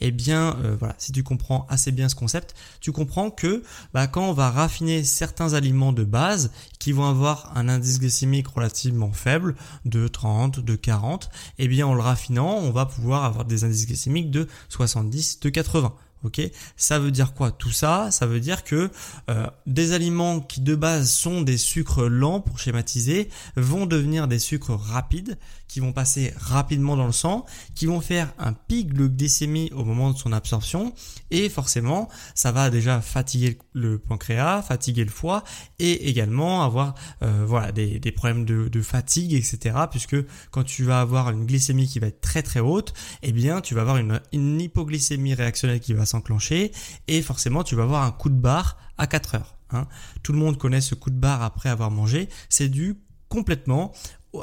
Eh 0.01 0.11
bien, 0.11 0.57
euh, 0.63 0.75
voilà, 0.77 0.95
si 0.97 1.11
tu 1.11 1.23
comprends 1.23 1.65
assez 1.69 1.91
bien 1.91 2.09
ce 2.09 2.15
concept, 2.15 2.55
tu 2.81 2.91
comprends 2.91 3.31
que 3.31 3.63
bah, 3.93 4.07
quand 4.07 4.29
on 4.29 4.33
va 4.33 4.51
raffiner 4.51 5.03
certains 5.03 5.53
aliments 5.53 5.93
de 5.93 6.03
base 6.03 6.51
qui 6.79 6.91
vont 6.91 7.05
avoir 7.05 7.55
un 7.55 7.69
indice 7.69 7.99
glycémique 7.99 8.47
relativement 8.47 9.11
faible, 9.11 9.55
de 9.85 10.07
30, 10.07 10.59
de 10.59 10.75
40, 10.75 11.29
eh 11.57 11.67
bien, 11.67 11.87
en 11.87 11.93
le 11.93 12.01
raffinant, 12.01 12.57
on 12.57 12.71
va 12.71 12.85
pouvoir 12.85 13.23
avoir 13.23 13.45
des 13.45 13.63
indices 13.63 13.87
glycémiques 13.87 14.31
de 14.31 14.47
70, 14.69 15.39
de 15.39 15.49
80. 15.49 15.93
Ok, 16.25 16.41
ça 16.75 16.97
veut 16.97 17.11
dire 17.11 17.35
quoi 17.35 17.51
Tout 17.51 17.71
ça, 17.71 18.09
ça 18.09 18.25
veut 18.25 18.39
dire 18.39 18.63
que 18.63 18.89
euh, 19.29 19.45
des 19.67 19.91
aliments 19.91 20.39
qui 20.39 20.59
de 20.59 20.73
base 20.73 21.11
sont 21.11 21.43
des 21.43 21.59
sucres 21.59 22.09
lents 22.09 22.39
pour 22.39 22.57
schématiser 22.57 23.29
vont 23.55 23.85
devenir 23.85 24.27
des 24.27 24.39
sucres 24.39 24.73
rapides 24.73 25.37
qui 25.67 25.79
vont 25.81 25.93
passer 25.93 26.33
rapidement 26.37 26.95
dans 26.95 27.05
le 27.05 27.11
sang, 27.11 27.45
qui 27.75 27.85
vont 27.85 28.01
faire 28.01 28.33
un 28.39 28.53
pic 28.53 28.93
de 28.93 29.07
glycémie 29.07 29.71
au 29.73 29.83
moment 29.83 30.11
de 30.11 30.17
son 30.17 30.31
absorption 30.31 30.93
et 31.29 31.47
forcément 31.47 32.09
ça 32.33 32.51
va 32.51 32.71
déjà 32.71 33.01
fatiguer 33.01 33.59
le 33.73 33.99
pancréas, 33.99 34.63
fatiguer 34.63 35.03
le 35.03 35.11
foie 35.11 35.43
et 35.77 36.09
également 36.09 36.63
avoir 36.63 36.95
euh, 37.21 37.43
voilà 37.45 37.71
des, 37.71 37.99
des 37.99 38.11
problèmes 38.11 38.45
de, 38.45 38.67
de, 38.67 38.81
fatigue 38.81 39.33
etc. 39.33 39.75
Puisque 39.91 40.17
quand 40.49 40.63
tu 40.63 40.85
vas 40.85 41.01
avoir 41.01 41.29
une 41.29 41.45
glycémie 41.45 41.87
qui 41.87 41.99
va 41.99 42.07
être 42.07 42.21
très 42.21 42.41
très 42.41 42.61
haute, 42.61 42.93
eh 43.21 43.31
bien 43.31 43.61
tu 43.61 43.75
vas 43.75 43.81
avoir 43.81 43.97
une, 43.97 44.21
une 44.31 44.59
hypoglycémie 44.61 45.35
réactionnelle 45.35 45.79
qui 45.79 45.93
va 45.93 46.05
s'enclencher 46.15 46.71
et 47.07 47.21
forcément 47.21 47.63
tu 47.63 47.75
vas 47.75 47.83
avoir 47.83 48.03
un 48.03 48.11
coup 48.11 48.29
de 48.29 48.39
barre 48.39 48.77
à 48.97 49.07
4 49.07 49.35
heures. 49.35 49.55
Hein. 49.71 49.87
Tout 50.23 50.31
le 50.31 50.39
monde 50.39 50.57
connaît 50.57 50.81
ce 50.81 50.95
coup 50.95 51.09
de 51.09 51.19
barre 51.19 51.43
après 51.43 51.69
avoir 51.69 51.91
mangé. 51.91 52.29
C'est 52.49 52.69
dû 52.69 52.95
complètement 53.29 53.91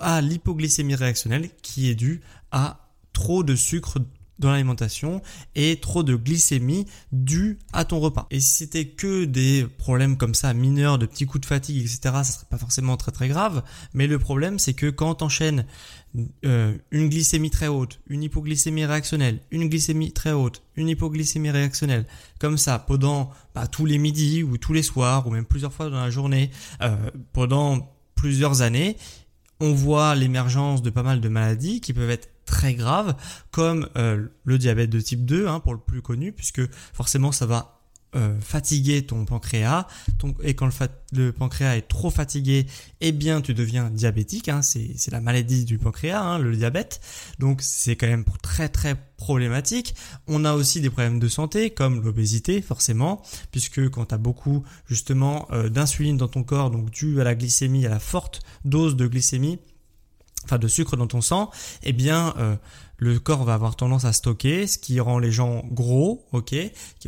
à 0.01 0.21
l'hypoglycémie 0.21 0.95
réactionnelle 0.95 1.51
qui 1.63 1.89
est 1.89 1.95
due 1.95 2.21
à 2.51 2.89
trop 3.13 3.43
de 3.43 3.55
sucre 3.55 3.99
l'alimentation 4.51 5.23
et 5.55 5.77
trop 5.81 6.03
de 6.03 6.17
glycémie 6.17 6.87
due 7.13 7.59
à 7.73 7.85
ton 7.85 8.01
repas. 8.01 8.27
Et 8.31 8.41
si 8.41 8.57
c'était 8.57 8.87
que 8.87 9.25
des 9.25 9.67
problèmes 9.79 10.17
comme 10.17 10.35
ça 10.35 10.55
mineurs, 10.55 10.99
de 10.99 11.07
petits 11.07 11.27
coups 11.27 11.43
de 11.43 11.47
fatigue, 11.47 11.83
etc., 11.83 12.01
ça 12.03 12.25
serait 12.25 12.47
pas 12.51 12.59
forcément 12.59 12.97
très 12.97 13.13
très 13.13 13.29
grave. 13.29 13.63
Mais 13.95 14.07
le 14.07 14.19
problème, 14.19 14.59
c'est 14.59 14.75
que 14.75 14.91
quand 14.91 15.17
t'enchaînes 15.17 15.67
euh, 16.45 16.77
une 16.91 17.09
glycémie 17.09 17.51
très 17.51 17.69
haute, 17.69 18.01
une 18.07 18.23
hypoglycémie 18.23 18.85
réactionnelle, 18.85 19.41
une 19.51 19.69
glycémie 19.69 20.13
très 20.13 20.33
haute, 20.33 20.63
une 20.77 20.89
hypoglycémie 20.89 21.51
réactionnelle, 21.51 22.07
comme 22.39 22.59
ça 22.59 22.79
pendant 22.79 23.31
bah, 23.55 23.67
tous 23.67 23.87
les 23.87 23.97
midis 23.97 24.43
ou 24.43 24.59
tous 24.59 24.75
les 24.75 24.83
soirs 24.83 25.27
ou 25.27 25.31
même 25.31 25.47
plusieurs 25.47 25.73
fois 25.73 25.89
dans 25.89 26.01
la 26.01 26.11
journée, 26.11 26.51
euh, 26.83 26.97
pendant 27.33 27.97
plusieurs 28.15 28.61
années, 28.61 28.97
on 29.59 29.73
voit 29.73 30.15
l'émergence 30.15 30.83
de 30.83 30.91
pas 30.91 31.03
mal 31.03 31.21
de 31.21 31.29
maladies 31.29 31.81
qui 31.81 31.93
peuvent 31.93 32.11
être 32.11 32.29
très 32.45 32.75
graves, 32.75 33.15
comme 33.51 33.89
euh, 33.97 34.27
le 34.45 34.59
diabète 34.59 34.91
de 34.91 35.01
type 35.01 35.25
2, 35.25 35.47
hein, 35.47 35.61
pour 35.61 35.75
le 35.75 35.81
plus 35.81 36.03
connu, 36.03 36.33
puisque 36.33 36.63
forcément 36.93 37.33
ça 37.33 37.47
va 37.47 37.83
euh, 38.15 38.39
fatiguer 38.41 39.07
ton 39.07 39.25
pancréas, 39.25 39.87
et 40.43 40.53
quand 40.53 40.69
le, 41.13 41.33
pancréas 41.33 41.77
est 41.79 41.89
trop 41.89 42.11
fatigué, 42.11 42.67
eh 43.01 43.11
bien 43.11 43.41
tu 43.41 43.55
deviens 43.55 43.89
diabétique, 43.89 44.51
hein, 44.51 44.61
c'est 44.61 45.11
la 45.11 45.23
maladie 45.23 45.65
du 45.65 45.79
pancréas, 45.79 46.21
hein, 46.21 46.39
le 46.39 46.55
diabète, 46.55 47.01
donc 47.39 47.63
c'est 47.63 47.97
quand 47.97 48.07
même 48.07 48.27
très 48.43 48.69
très 48.69 48.97
problématique. 49.17 49.95
On 50.27 50.45
a 50.45 50.53
aussi 50.53 50.83
des 50.83 50.91
problèmes 50.91 51.21
de 51.21 51.29
santé 51.29 51.71
comme 51.71 52.03
l'obésité 52.03 52.61
forcément, 52.61 53.23
puisque 53.51 53.89
quand 53.89 54.05
tu 54.05 54.15
as 54.15 54.19
beaucoup 54.19 54.63
justement 54.87 55.49
euh, 55.51 55.71
d'insuline 55.71 56.19
dans 56.19 56.29
ton 56.29 56.43
corps, 56.43 56.71
donc 56.71 56.91
dû 56.91 57.19
à 57.19 57.25
la 57.25 57.35
glycémie, 57.35 57.87
à 57.87 57.89
la 57.89 57.99
forte 57.99 58.43
dose 58.67 58.95
de 58.95 59.07
glycémie, 59.07 59.59
enfin 60.45 60.59
de 60.59 60.69
sucre 60.69 60.97
dans 60.97 61.07
ton 61.07 61.21
sang, 61.21 61.51
eh 61.83 61.93
bien 61.93 62.35
euh, 62.39 62.57
le 63.03 63.19
corps 63.19 63.43
va 63.43 63.55
avoir 63.55 63.75
tendance 63.75 64.05
à 64.05 64.13
stocker, 64.13 64.69
ce 64.69 64.79
qui 64.79 65.01
rend 65.01 65.19
les 65.19 65.33
gens 65.33 65.65
gros, 65.73 66.25
ok, 66.31 66.55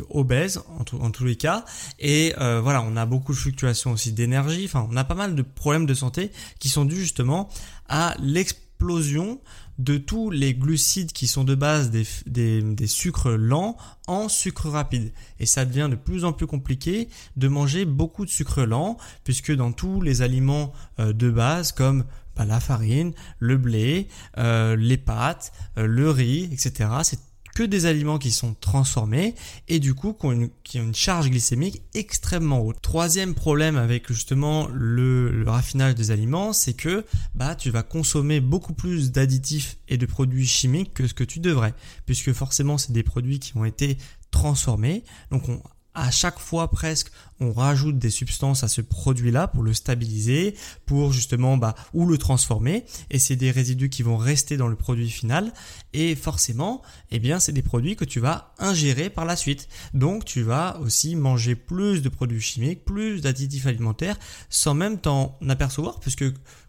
obèses 0.09 0.61
en, 0.67 1.11
tous 1.11 1.23
les 1.23 1.37
cas. 1.37 1.63
Et 1.99 2.33
euh, 2.39 2.59
voilà, 2.59 2.81
on 2.81 2.97
a 2.97 3.05
beaucoup 3.05 3.31
de 3.31 3.37
fluctuations 3.37 3.93
aussi 3.93 4.11
d'énergie. 4.11 4.65
Enfin, 4.65 4.87
on 4.91 4.97
a 4.97 5.05
pas 5.05 5.15
mal 5.15 5.35
de 5.35 5.41
problèmes 5.41 5.85
de 5.85 5.93
santé 5.93 6.31
qui 6.59 6.67
sont 6.67 6.83
dus 6.83 6.97
justement 6.97 7.47
à 7.87 8.13
l'explosion 8.19 9.39
de 9.77 9.97
tous 9.97 10.29
les 10.31 10.53
glucides 10.53 11.13
qui 11.13 11.27
sont 11.27 11.45
de 11.45 11.55
base 11.55 11.91
des, 11.91 12.05
des, 12.25 12.61
des, 12.61 12.87
sucres 12.87 13.31
lents 13.31 13.77
en 14.07 14.27
sucre 14.27 14.69
rapide. 14.69 15.13
Et 15.39 15.45
ça 15.45 15.65
devient 15.65 15.87
de 15.89 15.95
plus 15.95 16.25
en 16.25 16.33
plus 16.33 16.47
compliqué 16.47 17.09
de 17.37 17.47
manger 17.47 17.85
beaucoup 17.85 18.25
de 18.25 18.29
sucre 18.29 18.63
lent, 18.63 18.97
puisque 19.23 19.53
dans 19.53 19.71
tous 19.71 20.01
les 20.01 20.21
aliments 20.21 20.73
euh, 20.99 21.13
de 21.13 21.29
base 21.29 21.71
comme 21.71 22.05
la 22.43 22.59
farine, 22.59 23.13
le 23.39 23.55
blé, 23.55 24.09
euh, 24.37 24.75
les 24.75 24.97
pâtes, 24.97 25.53
euh, 25.77 25.87
le 25.87 26.09
riz, 26.09 26.49
etc. 26.51 26.89
C'est 27.03 27.19
que 27.55 27.63
des 27.63 27.85
aliments 27.85 28.19
qui 28.19 28.31
sont 28.31 28.53
transformés 28.53 29.33
et 29.69 29.79
du 29.79 29.93
coup 29.93 30.11
qui 30.11 30.25
ont 30.25 30.31
une, 30.33 30.93
charge 30.93 31.29
glycémique 31.29 31.81
extrêmement 31.93 32.59
haute. 32.59 32.81
Troisième 32.81 33.33
problème 33.33 33.77
avec 33.77 34.11
justement 34.11 34.67
le, 34.73 35.45
raffinage 35.47 35.95
des 35.95 36.11
aliments, 36.11 36.51
c'est 36.51 36.73
que 36.73 37.05
bah 37.33 37.55
tu 37.55 37.71
vas 37.71 37.81
consommer 37.81 38.41
beaucoup 38.41 38.73
plus 38.73 39.13
d'additifs 39.13 39.77
et 39.87 39.97
de 39.97 40.05
produits 40.05 40.45
chimiques 40.45 40.93
que 40.93 41.07
ce 41.07 41.13
que 41.13 41.23
tu 41.23 41.39
devrais, 41.39 41.73
puisque 42.05 42.33
forcément 42.33 42.77
c'est 42.77 42.91
des 42.91 43.03
produits 43.03 43.39
qui 43.39 43.55
ont 43.55 43.63
été 43.63 43.97
transformés. 44.31 45.05
Donc 45.31 45.47
on, 45.47 45.61
à 45.95 46.11
chaque 46.11 46.39
fois 46.39 46.69
presque, 46.69 47.11
on 47.39 47.51
rajoute 47.51 47.97
des 47.97 48.09
substances 48.09 48.63
à 48.63 48.67
ce 48.67 48.81
produit-là 48.81 49.47
pour 49.47 49.63
le 49.63 49.73
stabiliser, 49.73 50.55
pour 50.85 51.11
justement 51.11 51.57
bah 51.57 51.75
ou 51.93 52.05
le 52.05 52.17
transformer 52.17 52.85
et 53.09 53.19
c'est 53.19 53.35
des 53.35 53.51
résidus 53.51 53.89
qui 53.89 54.03
vont 54.03 54.17
rester 54.17 54.57
dans 54.57 54.67
le 54.67 54.75
produit 54.75 55.09
final 55.09 55.51
et 55.93 56.15
forcément, 56.15 56.81
eh 57.11 57.19
bien 57.19 57.39
c'est 57.39 57.51
des 57.51 57.61
produits 57.61 57.95
que 57.95 58.05
tu 58.05 58.19
vas 58.19 58.53
ingérer 58.59 59.09
par 59.09 59.25
la 59.25 59.35
suite. 59.35 59.67
Donc 59.93 60.25
tu 60.25 60.43
vas 60.43 60.79
aussi 60.81 61.15
manger 61.15 61.55
plus 61.55 62.01
de 62.01 62.09
produits 62.09 62.41
chimiques, 62.41 62.85
plus 62.85 63.21
d'additifs 63.21 63.65
alimentaires 63.65 64.17
sans 64.49 64.73
même 64.73 64.99
t'en 64.99 65.37
apercevoir 65.47 65.99
puisque 65.99 66.25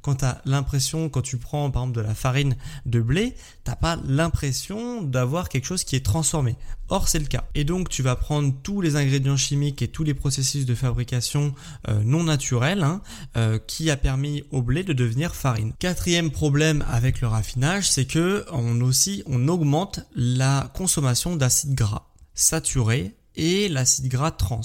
quand 0.07 0.15
tu 0.15 0.25
as 0.25 0.41
l'impression 0.45 1.09
quand 1.09 1.21
tu 1.21 1.37
prends 1.37 1.69
par 1.69 1.83
exemple 1.83 1.97
de 1.97 2.07
la 2.07 2.15
farine 2.15 2.57
de 2.87 3.01
blé, 3.01 3.35
t'as 3.65 3.75
pas 3.75 3.99
l'impression 4.07 5.03
d'avoir 5.03 5.49
quelque 5.49 5.65
chose 5.65 5.83
qui 5.83 5.97
est 5.97 6.05
transformé. 6.05 6.55
Or 6.91 7.09
c'est 7.09 7.19
le 7.19 7.25
cas. 7.27 7.43
Et 7.57 7.65
donc 7.65 7.89
tu 7.89 8.05
vas 8.05 8.15
prendre 8.15 8.55
tous 8.63 8.81
les 8.81 8.95
ingrédients 8.95 9.37
chimiques 9.37 9.83
et 9.83 9.89
tous 9.89 10.05
les 10.05 10.15
processus 10.15 10.65
de 10.65 10.77
fabrication 10.77 11.57
euh, 11.89 12.05
non 12.05 12.23
naturels 12.23 12.85
hein, 12.85 13.03
euh, 13.37 13.59
qui 13.67 13.91
a 13.91 13.97
permis 13.97 14.45
au 14.53 14.63
blé 14.63 14.85
de 14.85 14.93
devenir 14.93 15.35
farine. 15.35 15.73
Quatrième 15.81 16.31
problème 16.31 16.85
avec 16.89 17.21
le 17.21 17.27
raffinage, 17.27 17.91
c'est 17.91 18.07
que 18.07 18.47
on 18.53 18.81
aussi 18.83 19.25
on 19.27 19.49
augmente 19.49 19.99
la 20.15 20.71
consommation 20.73 21.35
d'acides 21.35 21.75
gras 21.75 22.07
saturés 22.37 23.17
et 23.37 23.69
l'acide 23.69 24.09
gras 24.09 24.31
trans. 24.31 24.61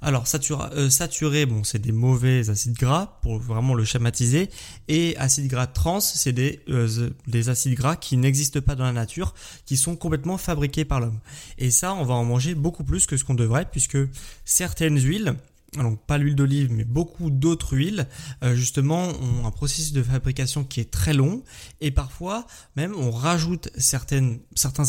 Alors 0.00 0.24
euh, 0.50 0.90
saturé, 0.90 1.46
bon, 1.46 1.64
c'est 1.64 1.78
des 1.78 1.92
mauvais 1.92 2.50
acides 2.50 2.76
gras 2.76 3.18
pour 3.22 3.38
vraiment 3.38 3.74
le 3.74 3.84
schématiser, 3.84 4.50
et 4.88 5.16
acide 5.16 5.48
gras 5.48 5.66
trans, 5.66 6.00
c'est 6.00 6.34
euh, 6.68 7.10
des 7.26 7.48
acides 7.48 7.74
gras 7.74 7.96
qui 7.96 8.16
n'existent 8.16 8.60
pas 8.60 8.74
dans 8.74 8.84
la 8.84 8.92
nature, 8.92 9.34
qui 9.66 9.76
sont 9.76 9.96
complètement 9.96 10.38
fabriqués 10.38 10.84
par 10.84 11.00
l'homme. 11.00 11.20
Et 11.58 11.70
ça, 11.70 11.94
on 11.94 12.04
va 12.04 12.14
en 12.14 12.24
manger 12.24 12.54
beaucoup 12.54 12.84
plus 12.84 13.06
que 13.06 13.16
ce 13.16 13.24
qu'on 13.24 13.34
devrait, 13.34 13.66
puisque 13.70 13.98
certaines 14.44 14.98
huiles 14.98 15.34
donc 15.82 16.00
pas 16.06 16.18
l'huile 16.18 16.36
d'olive 16.36 16.72
mais 16.72 16.84
beaucoup 16.84 17.30
d'autres 17.30 17.76
huiles. 17.76 18.06
Euh, 18.42 18.54
justement 18.54 19.08
ont 19.08 19.46
un 19.46 19.50
processus 19.50 19.92
de 19.92 20.02
fabrication 20.02 20.64
qui 20.64 20.80
est 20.80 20.90
très 20.90 21.14
long. 21.14 21.42
Et 21.80 21.90
parfois 21.90 22.46
même 22.76 22.94
on 22.94 23.10
rajoute 23.10 23.68
certains 23.76 24.38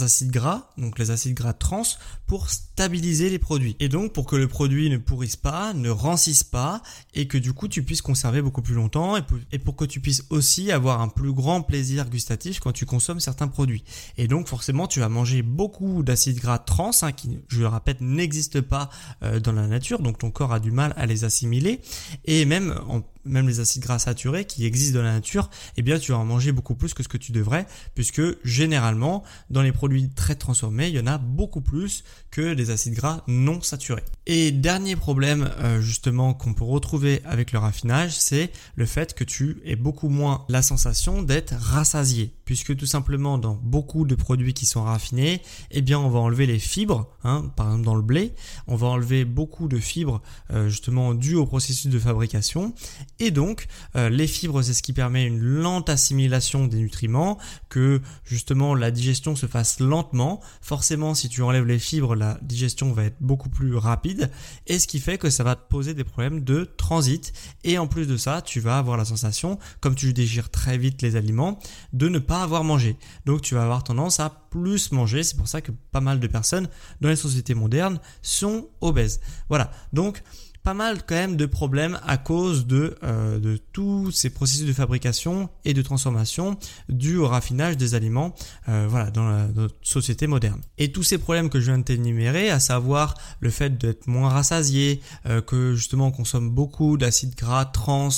acides 0.02 0.32
gras 0.32 0.70
donc 0.78 1.00
les 1.00 1.12
acides 1.12 1.34
gras 1.34 1.54
trans 1.54 1.84
pour 2.28 2.50
stabiliser 2.50 3.30
les 3.30 3.40
produits. 3.40 3.76
Et 3.80 3.90
donc 3.90 4.14
pour 4.14 4.26
que 4.26 4.36
le 4.36 4.48
produit 4.48 4.90
ne 4.90 4.98
pourrisse 4.98 5.36
pas 5.36 5.74
ne 5.74 5.90
rancisse 5.90 6.44
pas 6.44 6.82
et 7.14 7.28
que 7.28 7.38
du 7.38 7.54
coup 7.54 7.68
tu 7.68 7.84
puisses 7.84 8.02
conserver 8.02 8.42
beaucoup 8.42 8.62
plus 8.62 8.76
longtemps 8.76 9.16
et 9.52 9.60
pour 9.60 9.76
que 9.76 9.86
tu 9.86 10.00
puisses 10.00 10.26
aussi 10.30 10.72
avoir 10.72 11.02
un 11.02 11.08
plus 11.08 11.34
grand 11.34 11.62
plaisir 11.62 12.10
gustatif 12.10 12.60
quand 12.60 12.72
tu 12.72 12.86
consommes 12.86 13.20
certains 13.20 13.48
produits. 13.48 13.84
Et 14.18 14.28
donc 14.28 14.48
forcément 14.48 14.88
tu 14.88 15.00
vas 15.00 15.10
manger 15.10 15.42
beaucoup 15.42 16.04
d'acides 16.04 16.40
gras 16.40 16.60
trans 16.60 16.92
hein, 17.02 17.12
qui 17.12 17.40
je 17.48 17.60
le 17.60 17.68
répète 17.68 18.02
n'existent 18.02 18.62
pas 18.62 18.90
euh, 19.24 19.40
dans 19.40 19.52
la 19.52 19.68
nature. 19.68 20.00
Donc 20.00 20.18
ton 20.18 20.32
corps 20.32 20.54
a 20.54 20.60
du 20.60 20.72
mal 20.76 20.94
à 20.98 21.06
les 21.08 21.24
assimiler. 21.24 21.80
Et 22.26 22.46
même 22.46 22.76
en 22.88 23.02
même 23.26 23.48
les 23.48 23.60
acides 23.60 23.82
gras 23.82 24.00
saturés 24.00 24.46
qui 24.46 24.66
existent 24.66 25.00
dans 25.00 25.04
la 25.06 25.14
nature, 25.14 25.50
eh 25.78 25.82
bien 25.82 26.00
tu 26.00 26.12
vas 26.12 26.18
en 26.18 26.26
manger 26.26 26.52
beaucoup 26.52 26.76
plus 26.76 26.94
que 26.94 27.04
ce 27.04 27.08
que 27.08 27.18
tu 27.18 27.32
devrais, 27.32 27.66
puisque 27.94 28.22
généralement 28.46 29.24
dans 29.50 29.62
les 29.62 29.72
produits 29.72 30.10
très 30.10 30.36
transformés, 30.36 30.90
il 30.90 30.96
y 30.96 31.00
en 31.00 31.08
a 31.08 31.18
beaucoup 31.18 31.62
plus 31.62 32.04
que 32.32 32.54
des 32.54 32.70
acides 32.70 32.94
gras 32.94 33.24
non 33.28 33.62
saturés. 33.62 34.04
Et 34.26 34.52
dernier 34.52 34.96
problème 34.96 35.50
euh, 35.60 35.82
justement 35.82 36.34
qu'on 36.34 36.54
peut 36.54 36.64
retrouver 36.64 37.22
avec 37.26 37.52
le 37.52 37.60
raffinage, 37.60 38.18
c'est 38.18 38.52
le 38.76 38.86
fait 38.86 39.14
que 39.14 39.24
tu 39.24 39.62
aies 39.66 39.76
beaucoup 39.76 40.10
moins 40.10 40.46
la 40.50 40.62
sensation 40.62 41.22
d'être 41.22 41.54
rassasié, 41.54 42.34
puisque 42.46 42.76
tout 42.76 42.86
simplement 42.86 43.38
dans 43.38 43.56
beaucoup 43.56 44.06
de 44.06 44.16
produits 44.16 44.54
qui 44.54 44.66
sont 44.66 44.84
raffinés, 44.84 45.42
eh 45.72 45.82
bien 45.82 46.00
on 46.00 46.10
va 46.10 46.20
enlever 46.20 46.46
les 46.46 46.60
fibres, 46.60 47.10
hein, 47.24 47.52
par 47.56 47.68
exemple 47.68 47.86
dans 47.86 47.96
le 47.96 48.02
blé, 48.02 48.34
on 48.68 48.76
va 48.76 48.88
enlever 48.88 49.26
beaucoup 49.26 49.68
de 49.68 49.78
fibres 49.78 50.22
euh, 50.52 50.70
justement 50.70 51.14
dues 51.14 51.36
au 51.36 51.46
processus 51.46 51.88
de 51.88 52.00
fabrication 52.00 52.74
Et 53.20 53.32
donc, 53.32 53.68
euh, 53.96 54.10
les 54.10 54.28
fibres, 54.28 54.62
c'est 54.62 54.74
ce 54.74 54.84
qui 54.84 54.94
permet 54.94 55.26
une 55.26 55.40
lente 55.40 55.90
assimilation 55.90 56.68
des 56.68 56.78
nutriments, 56.78 57.38
que 57.70 58.02
justement 58.26 58.76
la 58.76 58.92
digestion 58.92 59.36
se 59.36 59.46
fasse 59.46 59.80
lentement. 59.80 60.42
Forcément, 60.62 61.14
si 61.14 61.30
tu 61.30 61.42
enlèves 61.42 61.66
les 61.66 61.80
fibres, 61.80 62.16
la 62.16 62.38
digestion 62.42 62.92
va 62.92 63.06
être 63.06 63.18
beaucoup 63.22 63.50
plus 63.50 63.76
rapide, 63.76 64.32
et 64.68 64.80
ce 64.80 64.88
qui 64.88 65.00
fait 65.00 65.18
que 65.18 65.30
ça 65.30 65.44
va 65.44 65.56
te 65.56 65.68
poser 65.70 65.94
des 65.94 66.04
problèmes 66.04 66.44
de 66.44 66.66
transit. 66.78 67.32
Et 67.64 67.78
en 67.78 67.88
plus 67.88 68.08
de 68.08 68.18
ça, 68.18 68.42
tu 68.42 68.60
vas 68.60 68.78
avoir 68.78 68.98
la 68.98 69.06
sensation, 69.06 69.60
comme 69.80 69.96
tu 69.96 70.14
dégires 70.14 70.50
très 70.50 70.78
vite 70.78 71.02
les 71.02 71.16
aliments, 71.16 71.60
de 71.94 72.10
ne 72.10 72.20
pas 72.20 72.44
avoir 72.44 72.64
mangé. 72.64 72.98
Donc 73.26 73.42
tu 73.42 73.56
vas 73.56 73.64
avoir 73.64 73.84
tendance 73.84 74.20
à 74.20 74.30
plus 74.50 74.92
manger. 74.92 75.24
C'est 75.24 75.38
pour 75.38 75.48
ça 75.48 75.62
que 75.62 75.72
pas 75.92 76.02
mal 76.02 76.20
de 76.20 76.28
personnes 76.28 76.68
dans 77.02 77.10
les 77.10 77.16
sociétés 77.16 77.54
modernes 77.54 78.00
sont 78.22 78.70
obèses. 78.82 79.22
Voilà. 79.50 79.72
Donc 79.94 80.22
pas 80.66 80.74
mal 80.74 81.04
quand 81.06 81.14
même 81.14 81.38
de 81.38 81.46
problèmes 81.46 82.00
à 82.08 82.18
cause 82.18 82.66
de, 82.66 82.98
euh, 83.04 83.38
de 83.40 83.58
tous 83.72 84.10
ces 84.10 84.32
processus 84.32 84.66
de 84.66 84.74
fabrication 84.74 85.48
et 85.64 85.76
de 85.76 85.82
transformation 85.84 86.58
dus 86.90 87.18
au 87.18 87.28
raffinage 87.28 87.78
des 87.78 87.94
aliments 87.94 88.34
euh, 88.68 88.88
voilà, 88.90 89.12
dans, 89.12 89.30
la, 89.30 89.48
notre 89.48 89.76
société 89.84 90.26
moderne. 90.26 90.60
Et 90.80 90.92
tous 90.92 91.04
ces 91.04 91.20
problèmes 91.20 91.52
que 91.52 91.60
je 91.60 91.68
viens 91.68 91.78
de 91.78 91.84
t'énumérer, 91.84 92.50
à 92.50 92.60
savoir 92.60 93.14
le 93.42 93.52
fait 93.52 93.78
d'être 93.78 94.08
moins 94.08 94.30
rassasié, 94.30 95.02
euh, 95.28 95.40
que 95.40 95.76
justement 95.76 96.08
on 96.08 96.12
consomme 96.12 96.50
beaucoup 96.50 96.98
d'acides 96.98 97.36
gras 97.36 97.66
trans, 97.66 98.10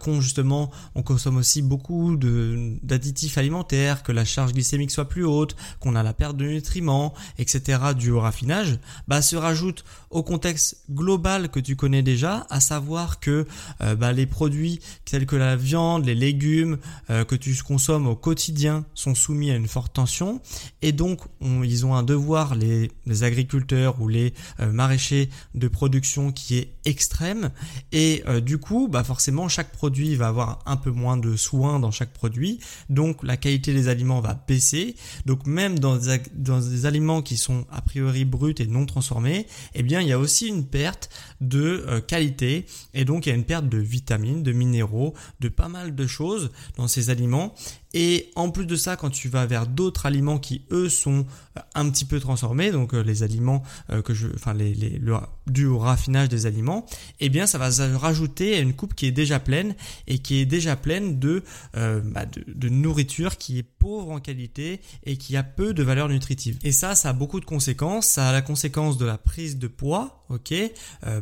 qu'on 0.00 0.20
justement 0.20 0.70
on 0.94 1.02
consomme 1.02 1.38
aussi 1.38 1.60
beaucoup 1.60 2.16
d'additifs 2.16 3.36
alimentaires, 3.36 4.04
que 4.04 4.12
la 4.12 4.24
charge 4.24 4.52
glycémique 4.52 4.92
soit 4.92 5.08
plus 5.08 5.24
haute, 5.24 5.56
qu'on 5.80 5.96
a 5.96 6.04
la 6.04 6.12
perte 6.12 6.36
de 6.36 6.44
nutriments, 6.44 7.14
etc. 7.38 7.80
dû 7.96 8.12
au 8.12 8.20
raffinage, 8.20 8.78
bah, 9.08 9.22
se 9.22 9.34
rajoute 9.34 9.84
au 10.10 10.22
contexte 10.22 10.84
global 10.88 11.48
que 11.48 11.58
tu 11.58 11.74
connais 11.80 12.02
déjà, 12.02 12.46
à 12.50 12.60
savoir 12.60 13.20
que 13.20 13.46
euh, 13.80 13.94
bah, 13.96 14.12
les 14.12 14.26
produits 14.26 14.80
tels 15.06 15.24
que 15.24 15.34
la 15.34 15.56
viande, 15.56 16.04
les 16.04 16.14
légumes 16.14 16.76
euh, 17.08 17.24
que 17.24 17.34
tu 17.34 17.56
consommes 17.62 18.06
au 18.06 18.14
quotidien 18.14 18.84
sont 18.92 19.14
soumis 19.14 19.50
à 19.50 19.56
une 19.56 19.66
forte 19.66 19.94
tension. 19.94 20.42
Et 20.82 20.92
donc 20.92 21.20
ils 21.40 21.86
ont 21.86 21.94
un 21.94 22.02
devoir, 22.02 22.54
les, 22.54 22.90
agriculteurs 23.22 23.98
ou 24.02 24.08
les 24.08 24.34
euh, 24.60 24.70
maraîchers 24.70 25.30
de 25.54 25.68
production 25.68 26.32
qui 26.32 26.58
est 26.58 26.68
extrême. 26.84 27.50
Et 27.92 28.22
du 28.42 28.58
coup 28.58 28.88
bah 28.88 29.02
forcément 29.02 29.48
chaque 29.48 29.72
produit 29.72 30.14
va 30.16 30.28
avoir 30.28 30.58
un 30.66 30.76
peu 30.76 30.90
moins 30.90 31.16
de 31.16 31.34
soins 31.34 31.80
dans 31.80 31.90
chaque 31.90 32.12
produit. 32.12 32.60
Donc 32.90 33.22
la 33.22 33.38
qualité 33.38 33.72
des 33.72 33.88
aliments 33.88 34.20
va 34.20 34.34
baisser. 34.46 34.96
Donc 35.24 35.46
même 35.46 35.78
dans 35.78 35.96
des, 35.96 36.20
dans 36.34 36.60
des 36.60 36.84
aliments 36.84 37.22
qui 37.22 37.38
sont 37.38 37.64
a 37.72 37.80
priori 37.80 38.26
bruts 38.26 38.54
et 38.58 38.66
non 38.66 38.84
transformés 38.84 39.46
eh 39.74 39.82
bien 39.82 40.00
il 40.00 40.08
y 40.08 40.12
a 40.12 40.18
aussi 40.18 40.46
une 40.48 40.66
perte 40.66 41.08
de 41.40 41.69
euh, 41.70 42.00
qualité. 42.00 42.66
Et 42.94 43.04
donc 43.04 43.26
il 43.26 43.30
y 43.30 43.32
a 43.32 43.34
une 43.34 43.44
perte 43.44 43.68
de 43.68 43.78
vitamines, 43.78 44.42
de 44.42 44.52
minéraux, 44.52 45.14
de 45.40 45.48
pas 45.48 45.68
mal 45.68 45.94
de 45.94 46.06
choses 46.06 46.50
dans 46.76 46.88
ces 46.88 47.10
aliments 47.10 47.54
et 47.92 48.30
en 48.36 48.50
plus 48.50 48.66
de 48.66 48.76
ça, 48.76 48.96
quand 48.96 49.10
tu 49.10 49.28
vas 49.28 49.46
vers 49.46 49.66
d'autres 49.66 50.06
aliments 50.06 50.38
qui 50.38 50.62
eux 50.70 50.88
sont 50.88 51.26
euh, 51.56 51.60
un 51.74 51.90
petit 51.90 52.04
peu 52.04 52.20
transformés, 52.20 52.70
donc 52.70 52.94
euh, 52.94 53.02
les 53.02 53.22
aliments 53.22 53.62
que 54.04 54.14
je, 54.14 54.28
enfin 54.34 54.54
les, 54.54 54.74
les 54.74 54.98
le, 54.98 55.16
dû 55.46 55.66
au 55.66 55.78
raffinage 55.78 56.28
des 56.28 56.46
aliments, 56.46 56.86
eh 57.18 57.28
bien 57.28 57.46
ça 57.46 57.58
va 57.58 57.68
rajouter 57.98 58.56
à 58.56 58.60
une 58.60 58.74
coupe 58.74 58.94
qui 58.94 59.06
est 59.06 59.12
déjà 59.12 59.40
pleine 59.40 59.74
et 60.06 60.18
qui 60.18 60.38
est 60.38 60.46
déjà 60.46 60.76
pleine 60.76 61.18
de, 61.18 61.42
bah, 61.74 62.26
de, 62.26 62.44
de 62.46 62.68
nourriture 62.68 63.36
qui 63.36 63.58
est 63.58 63.62
pauvre 63.62 64.10
en 64.10 64.20
qualité 64.20 64.80
et 65.04 65.16
qui 65.16 65.36
a 65.36 65.42
peu 65.42 65.74
de 65.74 65.82
valeur 65.82 66.08
nutritive. 66.08 66.58
Et 66.62 66.72
ça, 66.72 66.94
ça 66.94 67.10
a 67.10 67.12
beaucoup 67.12 67.40
de 67.40 67.44
conséquences. 67.44 68.06
Ça 68.06 68.28
a 68.28 68.32
la 68.32 68.42
conséquence 68.42 68.98
de 68.98 69.06
la 69.06 69.18
prise 69.18 69.58
de 69.58 69.66
poids, 69.66 70.24
ok, 70.28 70.54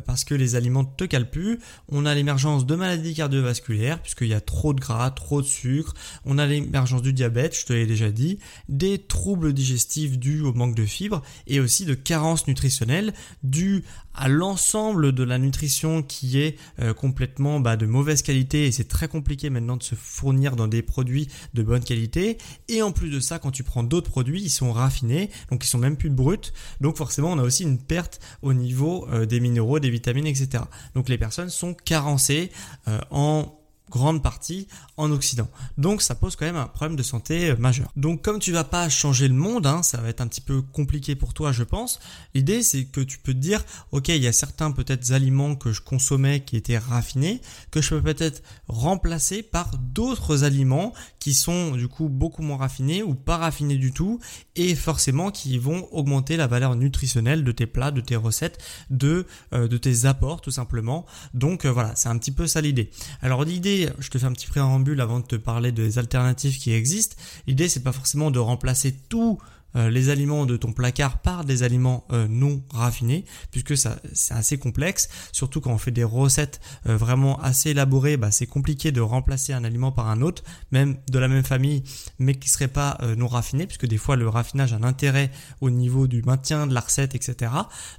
parce 0.05 0.23
que 0.23 0.35
les 0.35 0.55
aliments 0.55 0.85
te 0.85 1.05
calent 1.05 1.29
plus. 1.29 1.59
On 1.87 2.05
a 2.05 2.13
l'émergence 2.13 2.65
de 2.65 2.75
maladies 2.75 3.15
cardiovasculaires 3.15 4.01
puisqu'il 4.01 4.27
y 4.27 4.33
a 4.33 4.41
trop 4.41 4.73
de 4.73 4.79
gras, 4.79 5.09
trop 5.11 5.41
de 5.41 5.47
sucre. 5.47 5.93
On 6.25 6.37
a 6.37 6.45
l'émergence 6.61 7.01
du 7.01 7.13
diabète, 7.13 7.57
je 7.57 7.65
te 7.65 7.73
l'ai 7.73 7.85
déjà 7.85 8.11
dit, 8.11 8.39
des 8.67 8.99
troubles 8.99 9.53
digestifs 9.53 10.17
dus 10.17 10.41
au 10.41 10.53
manque 10.53 10.75
de 10.75 10.85
fibres 10.85 11.21
et 11.47 11.59
aussi 11.59 11.85
de 11.85 11.93
carences 11.93 12.47
nutritionnelles 12.47 13.13
dues 13.43 13.83
à 14.13 14.27
l'ensemble 14.27 15.13
de 15.13 15.23
la 15.23 15.37
nutrition 15.37 16.03
qui 16.03 16.39
est 16.39 16.57
euh, 16.79 16.93
complètement 16.93 17.59
bah, 17.59 17.77
de 17.77 17.85
mauvaise 17.85 18.21
qualité. 18.21 18.65
Et 18.65 18.71
c'est 18.71 18.87
très 18.87 19.07
compliqué 19.07 19.49
maintenant 19.49 19.77
de 19.77 19.83
se 19.83 19.95
fournir 19.95 20.55
dans 20.55 20.67
des 20.67 20.81
produits 20.81 21.29
de 21.53 21.63
bonne 21.63 21.83
qualité. 21.83 22.37
Et 22.67 22.81
en 22.81 22.91
plus 22.91 23.09
de 23.09 23.19
ça 23.19 23.39
quand 23.39 23.51
tu 23.51 23.63
prends 23.63 23.83
d'autres 23.83 24.09
produits 24.09 24.41
ils 24.41 24.49
sont 24.49 24.71
raffinés 24.71 25.29
donc 25.51 25.63
ils 25.63 25.67
sont 25.67 25.77
même 25.77 25.95
plus 25.95 26.09
bruts. 26.09 26.51
Donc 26.81 26.97
forcément 26.97 27.31
on 27.31 27.39
a 27.39 27.43
aussi 27.43 27.63
une 27.63 27.79
perte 27.79 28.19
au 28.41 28.53
niveau 28.53 29.07
euh, 29.11 29.25
des 29.25 29.39
minéraux 29.39 29.79
des 29.79 29.89
vitamines 29.89 30.27
etc 30.27 30.63
donc 30.95 31.09
les 31.09 31.17
personnes 31.17 31.49
sont 31.49 31.73
carencées 31.73 32.51
euh, 32.87 32.99
en 33.11 33.58
grande 33.89 34.23
partie 34.23 34.67
en 34.97 35.11
Occident. 35.11 35.49
Donc 35.77 36.01
ça 36.01 36.15
pose 36.15 36.35
quand 36.35 36.45
même 36.45 36.55
un 36.55 36.67
problème 36.67 36.95
de 36.95 37.03
santé 37.03 37.55
majeur. 37.57 37.91
Donc 37.95 38.21
comme 38.21 38.39
tu 38.39 38.51
vas 38.51 38.63
pas 38.63 38.89
changer 38.89 39.27
le 39.27 39.33
monde, 39.33 39.65
hein, 39.65 39.83
ça 39.83 39.99
va 39.99 40.09
être 40.09 40.21
un 40.21 40.27
petit 40.27 40.41
peu 40.41 40.61
compliqué 40.61 41.15
pour 41.15 41.33
toi 41.33 41.51
je 41.51 41.63
pense, 41.63 41.99
l'idée 42.33 42.63
c'est 42.63 42.85
que 42.85 43.01
tu 43.01 43.17
peux 43.19 43.33
te 43.33 43.39
dire, 43.39 43.63
ok 43.91 44.09
il 44.09 44.23
y 44.23 44.27
a 44.27 44.33
certains 44.33 44.71
peut-être 44.71 45.11
aliments 45.11 45.55
que 45.55 45.71
je 45.71 45.81
consommais 45.81 46.41
qui 46.41 46.57
étaient 46.57 46.77
raffinés, 46.77 47.41
que 47.71 47.81
je 47.81 47.89
peux 47.89 48.01
peut-être 48.01 48.43
remplacer 48.67 49.43
par 49.43 49.77
d'autres 49.77 50.43
aliments 50.43 50.93
qui 51.19 51.33
sont 51.33 51.71
du 51.71 51.87
coup 51.87 52.09
beaucoup 52.09 52.41
moins 52.41 52.57
raffinés 52.57 53.03
ou 53.03 53.15
pas 53.15 53.37
raffinés 53.37 53.77
du 53.77 53.91
tout 53.91 54.19
et 54.55 54.75
forcément 54.75 55.31
qui 55.31 55.57
vont 55.57 55.87
augmenter 55.91 56.37
la 56.37 56.47
valeur 56.47 56.75
nutritionnelle 56.75 57.43
de 57.43 57.51
tes 57.51 57.67
plats, 57.67 57.91
de 57.91 58.01
tes 58.01 58.15
recettes, 58.15 58.57
de, 58.89 59.25
euh, 59.53 59.67
de 59.67 59.77
tes 59.77 60.05
apports 60.05 60.41
tout 60.41 60.51
simplement. 60.51 61.05
Donc 61.33 61.65
euh, 61.65 61.71
voilà, 61.71 61.95
c'est 61.95 62.09
un 62.09 62.17
petit 62.17 62.31
peu 62.31 62.47
ça 62.47 62.61
l'idée. 62.61 62.89
Alors 63.21 63.43
l'idée 63.43 63.89
je 63.99 64.09
te 64.09 64.17
fais 64.17 64.25
un 64.25 64.33
petit 64.33 64.47
préambule 64.47 65.01
avant 65.01 65.19
de 65.19 65.25
te 65.25 65.35
parler 65.35 65.71
des 65.71 65.97
alternatives 65.97 66.57
qui 66.57 66.73
existent. 66.73 67.15
L'idée, 67.47 67.69
c'est 67.69 67.83
pas 67.83 67.91
forcément 67.91 68.31
de 68.31 68.39
remplacer 68.39 68.93
tout 69.09 69.39
les 69.75 70.09
aliments 70.09 70.45
de 70.45 70.57
ton 70.57 70.71
placard 70.71 71.19
par 71.19 71.45
des 71.45 71.63
aliments 71.63 72.05
euh, 72.11 72.27
non 72.27 72.61
raffinés, 72.71 73.25
puisque 73.51 73.77
ça 73.77 73.97
c'est 74.13 74.33
assez 74.33 74.57
complexe, 74.57 75.09
surtout 75.31 75.61
quand 75.61 75.71
on 75.71 75.77
fait 75.77 75.91
des 75.91 76.03
recettes 76.03 76.59
euh, 76.87 76.97
vraiment 76.97 77.39
assez 77.39 77.71
élaborées, 77.71 78.17
bah, 78.17 78.31
c'est 78.31 78.47
compliqué 78.47 78.91
de 78.91 79.01
remplacer 79.01 79.53
un 79.53 79.63
aliment 79.63 79.91
par 79.91 80.07
un 80.07 80.21
autre, 80.21 80.43
même 80.71 80.97
de 81.09 81.19
la 81.19 81.27
même 81.27 81.43
famille, 81.43 81.83
mais 82.17 82.35
qui 82.35 82.49
serait 82.49 82.67
pas 82.67 82.97
non 83.17 83.27
raffiné, 83.27 83.65
puisque 83.65 83.85
des 83.85 83.97
fois 83.97 84.15
le 84.15 84.27
raffinage 84.27 84.73
a 84.73 84.77
un 84.77 84.83
intérêt 84.83 85.31
au 85.61 85.69
niveau 85.69 86.07
du 86.07 86.21
maintien 86.21 86.67
de 86.67 86.73
la 86.73 86.81
recette, 86.81 87.15
etc. 87.15 87.51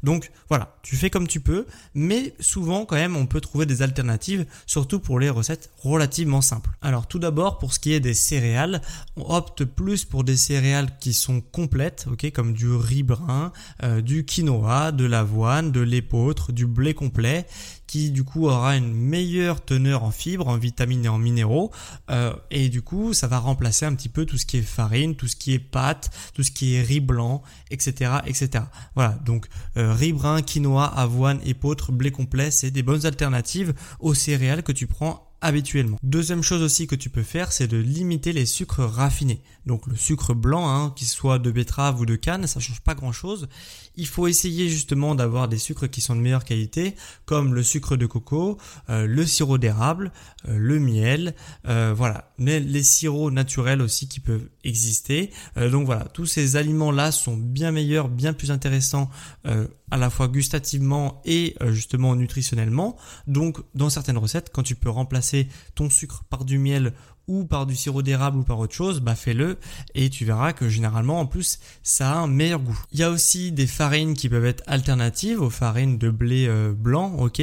Donc 0.02 0.30
voilà, 0.48 0.76
tu 0.82 0.96
fais 0.96 1.10
comme 1.10 1.28
tu 1.28 1.40
peux, 1.40 1.66
mais 1.94 2.34
souvent 2.40 2.84
quand 2.84 2.96
même 2.96 3.16
on 3.16 3.26
peut 3.26 3.40
trouver 3.40 3.66
des 3.66 3.82
alternatives, 3.82 4.46
surtout 4.66 5.00
pour 5.00 5.18
les 5.18 5.30
recettes 5.30 5.70
relativement 5.78 6.40
simples. 6.40 6.70
Alors 6.82 7.06
tout 7.06 7.18
d'abord 7.18 7.58
pour 7.58 7.72
ce 7.72 7.80
qui 7.80 7.92
est 7.92 8.00
des 8.00 8.14
céréales, 8.14 8.82
on 9.16 9.34
opte 9.34 9.64
plus 9.64 10.04
pour 10.04 10.24
des 10.24 10.36
céréales 10.36 10.96
qui 10.98 11.12
sont 11.12 11.40
ok, 12.06 12.30
comme 12.32 12.52
du 12.52 12.72
riz 12.72 13.02
brun, 13.02 13.52
euh, 13.82 14.00
du 14.00 14.24
quinoa, 14.24 14.92
de 14.92 15.04
l'avoine, 15.04 15.72
de 15.72 15.80
l'épeautre, 15.80 16.52
du 16.52 16.66
blé 16.66 16.94
complet, 16.94 17.46
qui 17.86 18.10
du 18.10 18.24
coup 18.24 18.46
aura 18.46 18.76
une 18.76 18.92
meilleure 18.92 19.64
teneur 19.64 20.04
en 20.04 20.10
fibres, 20.10 20.48
en 20.48 20.56
vitamines 20.56 21.04
et 21.04 21.08
en 21.08 21.18
minéraux, 21.18 21.72
euh, 22.10 22.32
et 22.50 22.68
du 22.68 22.82
coup 22.82 23.12
ça 23.12 23.26
va 23.26 23.38
remplacer 23.38 23.84
un 23.84 23.94
petit 23.94 24.08
peu 24.08 24.26
tout 24.26 24.38
ce 24.38 24.46
qui 24.46 24.58
est 24.58 24.62
farine, 24.62 25.16
tout 25.16 25.26
ce 25.26 25.36
qui 25.36 25.54
est 25.54 25.58
pâte, 25.58 26.10
tout 26.34 26.42
ce 26.42 26.50
qui 26.50 26.74
est 26.74 26.82
riz 26.82 27.00
blanc, 27.00 27.42
etc., 27.70 28.18
etc. 28.26 28.64
Voilà, 28.94 29.18
donc 29.24 29.46
euh, 29.76 29.92
riz 29.92 30.12
brun, 30.12 30.42
quinoa, 30.42 30.84
avoine, 30.84 31.40
épeautre, 31.44 31.92
blé 31.92 32.10
complet, 32.10 32.50
c'est 32.50 32.70
des 32.70 32.82
bonnes 32.82 33.06
alternatives 33.06 33.74
aux 33.98 34.14
céréales 34.14 34.62
que 34.62 34.72
tu 34.72 34.86
prends 34.86 35.29
habituellement. 35.40 35.98
Deuxième 36.02 36.42
chose 36.42 36.62
aussi 36.62 36.86
que 36.86 36.94
tu 36.94 37.10
peux 37.10 37.22
faire, 37.22 37.52
c'est 37.52 37.66
de 37.66 37.76
limiter 37.76 38.32
les 38.32 38.46
sucres 38.46 38.80
raffinés. 38.80 39.42
Donc 39.66 39.86
le 39.86 39.96
sucre 39.96 40.34
blanc, 40.34 40.68
hein, 40.68 40.92
qu'il 40.96 41.06
soit 41.06 41.38
de 41.38 41.50
betterave 41.50 42.00
ou 42.00 42.06
de 42.06 42.16
canne, 42.16 42.46
ça 42.46 42.60
change 42.60 42.80
pas 42.80 42.94
grand 42.94 43.12
chose. 43.12 43.48
Il 43.96 44.06
faut 44.06 44.28
essayer 44.28 44.68
justement 44.68 45.14
d'avoir 45.14 45.48
des 45.48 45.58
sucres 45.58 45.88
qui 45.88 46.00
sont 46.00 46.14
de 46.16 46.20
meilleure 46.20 46.44
qualité, 46.44 46.94
comme 47.24 47.54
le 47.54 47.62
sucre 47.62 47.96
de 47.96 48.06
coco, 48.06 48.58
euh, 48.88 49.06
le 49.06 49.26
sirop 49.26 49.58
d'érable, 49.58 50.12
euh, 50.48 50.56
le 50.56 50.78
miel, 50.78 51.34
euh, 51.66 51.92
voilà, 51.96 52.32
mais 52.38 52.60
les 52.60 52.82
sirops 52.82 53.32
naturels 53.32 53.82
aussi 53.82 54.08
qui 54.08 54.20
peuvent 54.20 54.48
exister. 54.64 55.30
donc 55.56 55.86
voilà, 55.86 56.04
tous 56.04 56.26
ces 56.26 56.56
aliments-là 56.56 57.12
sont 57.12 57.36
bien 57.36 57.70
meilleurs, 57.72 58.08
bien 58.08 58.32
plus 58.32 58.50
intéressants 58.50 59.10
à 59.44 59.96
la 59.96 60.10
fois 60.10 60.28
gustativement 60.28 61.22
et 61.24 61.56
justement 61.70 62.14
nutritionnellement. 62.14 62.96
Donc 63.26 63.58
dans 63.74 63.90
certaines 63.90 64.18
recettes, 64.18 64.50
quand 64.52 64.62
tu 64.62 64.74
peux 64.74 64.90
remplacer 64.90 65.48
ton 65.74 65.88
sucre 65.88 66.24
par 66.28 66.44
du 66.44 66.58
miel 66.58 66.92
ou 67.30 67.44
par 67.44 67.64
du 67.64 67.76
sirop 67.76 68.02
d'érable 68.02 68.38
ou 68.38 68.42
par 68.42 68.58
autre 68.58 68.74
chose, 68.74 68.98
bah 69.00 69.14
fais-le 69.14 69.56
et 69.94 70.10
tu 70.10 70.24
verras 70.24 70.52
que 70.52 70.68
généralement 70.68 71.20
en 71.20 71.26
plus 71.26 71.60
ça 71.84 72.10
a 72.10 72.16
un 72.16 72.26
meilleur 72.26 72.58
goût. 72.58 72.78
Il 72.92 72.98
y 72.98 73.04
a 73.04 73.10
aussi 73.10 73.52
des 73.52 73.68
farines 73.68 74.14
qui 74.14 74.28
peuvent 74.28 74.44
être 74.44 74.64
alternatives 74.66 75.40
aux 75.40 75.48
farines 75.48 75.96
de 75.96 76.10
blé 76.10 76.48
euh, 76.48 76.72
blanc, 76.72 77.14
ok 77.18 77.40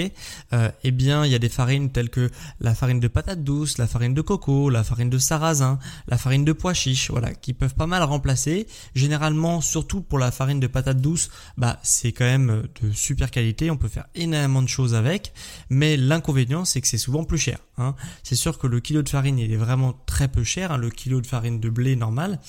euh, 0.52 0.70
Eh 0.84 0.92
bien 0.92 1.26
il 1.26 1.32
y 1.32 1.36
a 1.36 1.40
des 1.40 1.48
farines 1.48 1.90
telles 1.90 2.10
que 2.10 2.30
la 2.60 2.76
farine 2.76 3.00
de 3.00 3.08
patate 3.08 3.46
douce, 3.46 3.78
la 3.78 3.88
farine 3.88 4.14
de 4.14 4.22
coco, 4.22 4.70
la 4.70 4.84
farine 4.84 5.10
de 5.10 5.18
sarrasin, 5.18 5.80
la 6.10 6.18
farine 6.18 6.44
de 6.44 6.52
pois 6.52 6.74
chiche, 6.74 7.10
voilà, 7.10 7.34
qui 7.34 7.54
peuvent 7.54 7.76
pas 7.76 7.88
mal 7.88 8.04
remplacer. 8.04 8.68
Généralement, 8.94 9.62
surtout 9.62 10.02
pour 10.02 10.20
la 10.20 10.32
farine 10.32 10.60
de 10.60 10.68
patate 10.68 11.00
douce, 11.00 11.30
bah 11.58 11.80
c'est 11.82 12.12
quand 12.12 12.26
même 12.26 12.64
de 12.82 12.92
super 12.92 13.32
qualité, 13.32 13.72
on 13.72 13.78
peut 13.78 13.88
faire 13.88 14.08
énormément 14.16 14.62
de 14.62 14.68
choses 14.68 14.96
avec, 14.96 15.32
mais 15.70 15.96
l'inconvénient 15.96 16.66
c'est 16.66 16.82
que 16.82 16.88
c'est 16.88 16.98
souvent 16.98 17.24
plus 17.24 17.38
cher. 17.38 17.60
Hein. 17.78 17.96
C'est 18.24 18.36
sûr 18.36 18.58
que 18.58 18.68
le 18.68 18.82
kilo 18.82 19.02
de 19.02 19.10
farine 19.10 19.40
il 19.40 19.54
est 19.54 19.58
vraiment 19.58 19.77
très 20.06 20.28
peu 20.28 20.44
cher, 20.44 20.72
hein, 20.72 20.78
le 20.78 20.90
kilo 20.90 21.22
de 21.22 21.28
farine 21.28 21.60
de 21.60 21.70
blé 21.70 21.96
normal, 21.96 22.40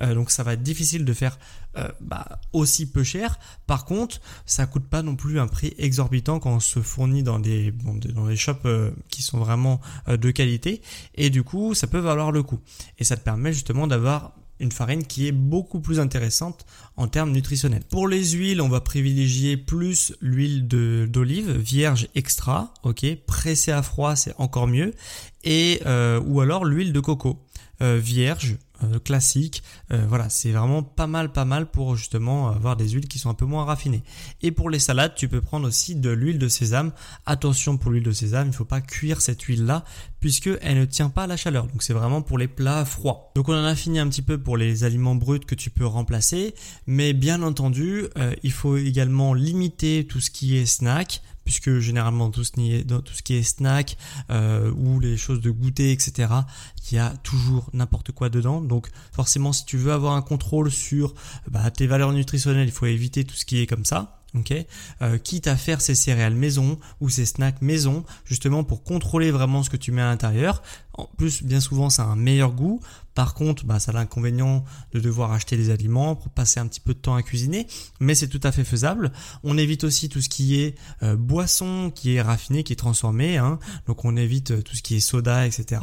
euh, 0.00 0.14
donc 0.14 0.30
ça 0.30 0.42
va 0.42 0.54
être 0.54 0.62
difficile 0.62 1.04
de 1.04 1.12
faire 1.12 1.38
euh, 1.76 1.88
bah, 2.00 2.40
aussi 2.52 2.90
peu 2.90 3.04
cher. 3.04 3.38
Par 3.66 3.84
contre, 3.84 4.20
ça 4.46 4.66
coûte 4.66 4.86
pas 4.86 5.02
non 5.02 5.16
plus 5.16 5.38
un 5.40 5.46
prix 5.46 5.74
exorbitant 5.78 6.38
quand 6.40 6.54
on 6.54 6.60
se 6.60 6.80
fournit 6.80 7.22
dans 7.22 7.38
des 7.38 7.72
dans 7.72 8.26
des 8.26 8.36
shops 8.36 8.64
euh, 8.64 8.90
qui 9.08 9.22
sont 9.22 9.38
vraiment 9.38 9.80
de 10.08 10.30
qualité, 10.30 10.82
et 11.14 11.30
du 11.30 11.42
coup 11.42 11.74
ça 11.74 11.86
peut 11.86 11.98
valoir 11.98 12.32
le 12.32 12.42
coup. 12.42 12.60
Et 12.98 13.04
ça 13.04 13.16
te 13.16 13.22
permet 13.22 13.52
justement 13.52 13.86
d'avoir 13.86 14.32
une 14.60 14.72
farine 14.72 15.04
qui 15.04 15.26
est 15.26 15.32
beaucoup 15.32 15.80
plus 15.80 16.00
intéressante 16.00 16.64
en 16.96 17.08
termes 17.08 17.30
nutritionnels. 17.32 17.82
Pour 17.90 18.08
les 18.08 18.32
huiles, 18.32 18.60
on 18.60 18.68
va 18.68 18.80
privilégier 18.80 19.56
plus 19.56 20.14
l'huile 20.20 20.66
d'olive 20.66 21.50
vierge 21.52 22.08
extra, 22.14 22.72
ok, 22.82 23.04
pressée 23.26 23.72
à 23.72 23.82
froid, 23.82 24.16
c'est 24.16 24.34
encore 24.38 24.66
mieux, 24.66 24.94
et 25.46 25.80
euh, 25.86 26.20
ou 26.26 26.40
alors 26.40 26.64
l'huile 26.64 26.92
de 26.92 27.00
coco 27.00 27.38
euh, 27.80 27.98
vierge 27.98 28.56
euh, 28.82 28.98
classique. 28.98 29.62
Voilà, 29.90 30.28
c'est 30.28 30.50
vraiment 30.50 30.82
pas 30.82 31.06
mal, 31.06 31.30
pas 31.32 31.44
mal 31.44 31.70
pour 31.70 31.94
justement 31.96 32.48
avoir 32.48 32.76
des 32.76 32.88
huiles 32.88 33.06
qui 33.06 33.18
sont 33.18 33.30
un 33.30 33.34
peu 33.34 33.44
moins 33.44 33.64
raffinées. 33.64 34.02
Et 34.42 34.50
pour 34.50 34.68
les 34.68 34.80
salades, 34.80 35.14
tu 35.14 35.28
peux 35.28 35.40
prendre 35.40 35.68
aussi 35.68 35.94
de 35.94 36.10
l'huile 36.10 36.38
de 36.38 36.48
sésame. 36.48 36.92
Attention 37.24 37.76
pour 37.76 37.92
l'huile 37.92 38.02
de 38.02 38.12
sésame, 38.12 38.48
il 38.48 38.50
ne 38.50 38.54
faut 38.54 38.64
pas 38.64 38.80
cuire 38.80 39.20
cette 39.20 39.42
huile-là 39.42 39.84
puisque 40.18 40.50
elle 40.60 40.80
ne 40.80 40.84
tient 40.84 41.08
pas 41.08 41.24
à 41.24 41.26
la 41.28 41.36
chaleur. 41.36 41.68
Donc 41.68 41.84
c'est 41.84 41.92
vraiment 41.92 42.20
pour 42.20 42.36
les 42.36 42.48
plats 42.48 42.84
froids. 42.84 43.30
Donc 43.36 43.48
on 43.48 43.54
en 43.54 43.64
a 43.64 43.76
fini 43.76 44.00
un 44.00 44.08
petit 44.08 44.22
peu 44.22 44.38
pour 44.38 44.56
les 44.56 44.82
aliments 44.82 45.14
bruts 45.14 45.40
que 45.40 45.54
tu 45.54 45.70
peux 45.70 45.86
remplacer, 45.86 46.54
mais 46.86 47.12
bien 47.12 47.42
entendu, 47.42 48.06
il 48.42 48.52
faut 48.52 48.76
également 48.76 49.34
limiter 49.34 50.06
tout 50.06 50.20
ce 50.20 50.30
qui 50.30 50.56
est 50.56 50.66
snack 50.66 51.22
puisque 51.46 51.78
généralement 51.78 52.30
tout 52.30 52.42
ce 52.42 52.50
qui 52.50 53.34
est, 53.34 53.42
snack 53.44 53.96
euh, 54.30 54.72
ou 54.72 54.98
les 54.98 55.16
choses 55.16 55.40
de 55.40 55.50
goûter, 55.50 55.92
etc., 55.92 56.28
il 56.90 56.96
y 56.96 56.98
a 56.98 57.10
toujours 57.22 57.70
n'importe 57.72 58.10
quoi 58.10 58.28
dedans. 58.28 58.60
Donc 58.60 58.90
forcément, 59.12 59.52
si 59.52 59.64
tu 59.64 59.78
veux 59.78 59.92
avoir 59.92 60.14
un 60.14 60.22
contrôle 60.22 60.72
sur 60.72 61.14
bah, 61.48 61.70
tes 61.70 61.86
valeurs 61.86 62.12
nutritionnelles, 62.12 62.66
il 62.66 62.72
faut 62.72 62.86
éviter 62.86 63.24
tout 63.24 63.36
ce 63.36 63.44
qui 63.44 63.60
est 63.60 63.66
comme 63.66 63.84
ça. 63.84 64.20
euh, 65.02 65.18
quitte 65.18 65.46
à 65.46 65.56
faire 65.56 65.80
ces 65.80 65.94
céréales 65.94 66.34
maison 66.34 66.78
ou 67.00 67.08
ces 67.08 67.24
snacks 67.26 67.62
maison, 67.62 68.04
justement 68.24 68.64
pour 68.64 68.82
contrôler 68.82 69.30
vraiment 69.30 69.62
ce 69.62 69.70
que 69.70 69.76
tu 69.76 69.92
mets 69.92 70.02
à 70.02 70.06
l'intérieur. 70.06 70.62
En 70.96 71.06
plus, 71.16 71.42
bien 71.42 71.60
souvent, 71.60 71.90
ça 71.90 72.04
a 72.04 72.06
un 72.06 72.16
meilleur 72.16 72.52
goût. 72.52 72.80
Par 73.16 73.32
contre, 73.32 73.64
bah, 73.64 73.80
ça 73.80 73.92
a 73.92 73.94
l'inconvénient 73.94 74.62
de 74.92 75.00
devoir 75.00 75.32
acheter 75.32 75.56
des 75.56 75.70
aliments 75.70 76.14
pour 76.16 76.30
passer 76.30 76.60
un 76.60 76.66
petit 76.66 76.80
peu 76.80 76.92
de 76.92 76.98
temps 76.98 77.14
à 77.14 77.22
cuisiner, 77.22 77.66
mais 77.98 78.14
c'est 78.14 78.28
tout 78.28 78.40
à 78.42 78.52
fait 78.52 78.62
faisable. 78.62 79.10
On 79.42 79.56
évite 79.56 79.84
aussi 79.84 80.10
tout 80.10 80.20
ce 80.20 80.28
qui 80.28 80.60
est 80.60 80.74
euh, 81.02 81.16
boisson, 81.16 81.90
qui 81.94 82.14
est 82.14 82.20
raffiné, 82.20 82.62
qui 82.62 82.74
est 82.74 82.76
transformé. 82.76 83.38
Hein. 83.38 83.58
Donc 83.86 84.04
on 84.04 84.16
évite 84.16 84.50
euh, 84.50 84.62
tout 84.62 84.76
ce 84.76 84.82
qui 84.82 84.96
est 84.96 85.00
soda, 85.00 85.46
etc. 85.46 85.80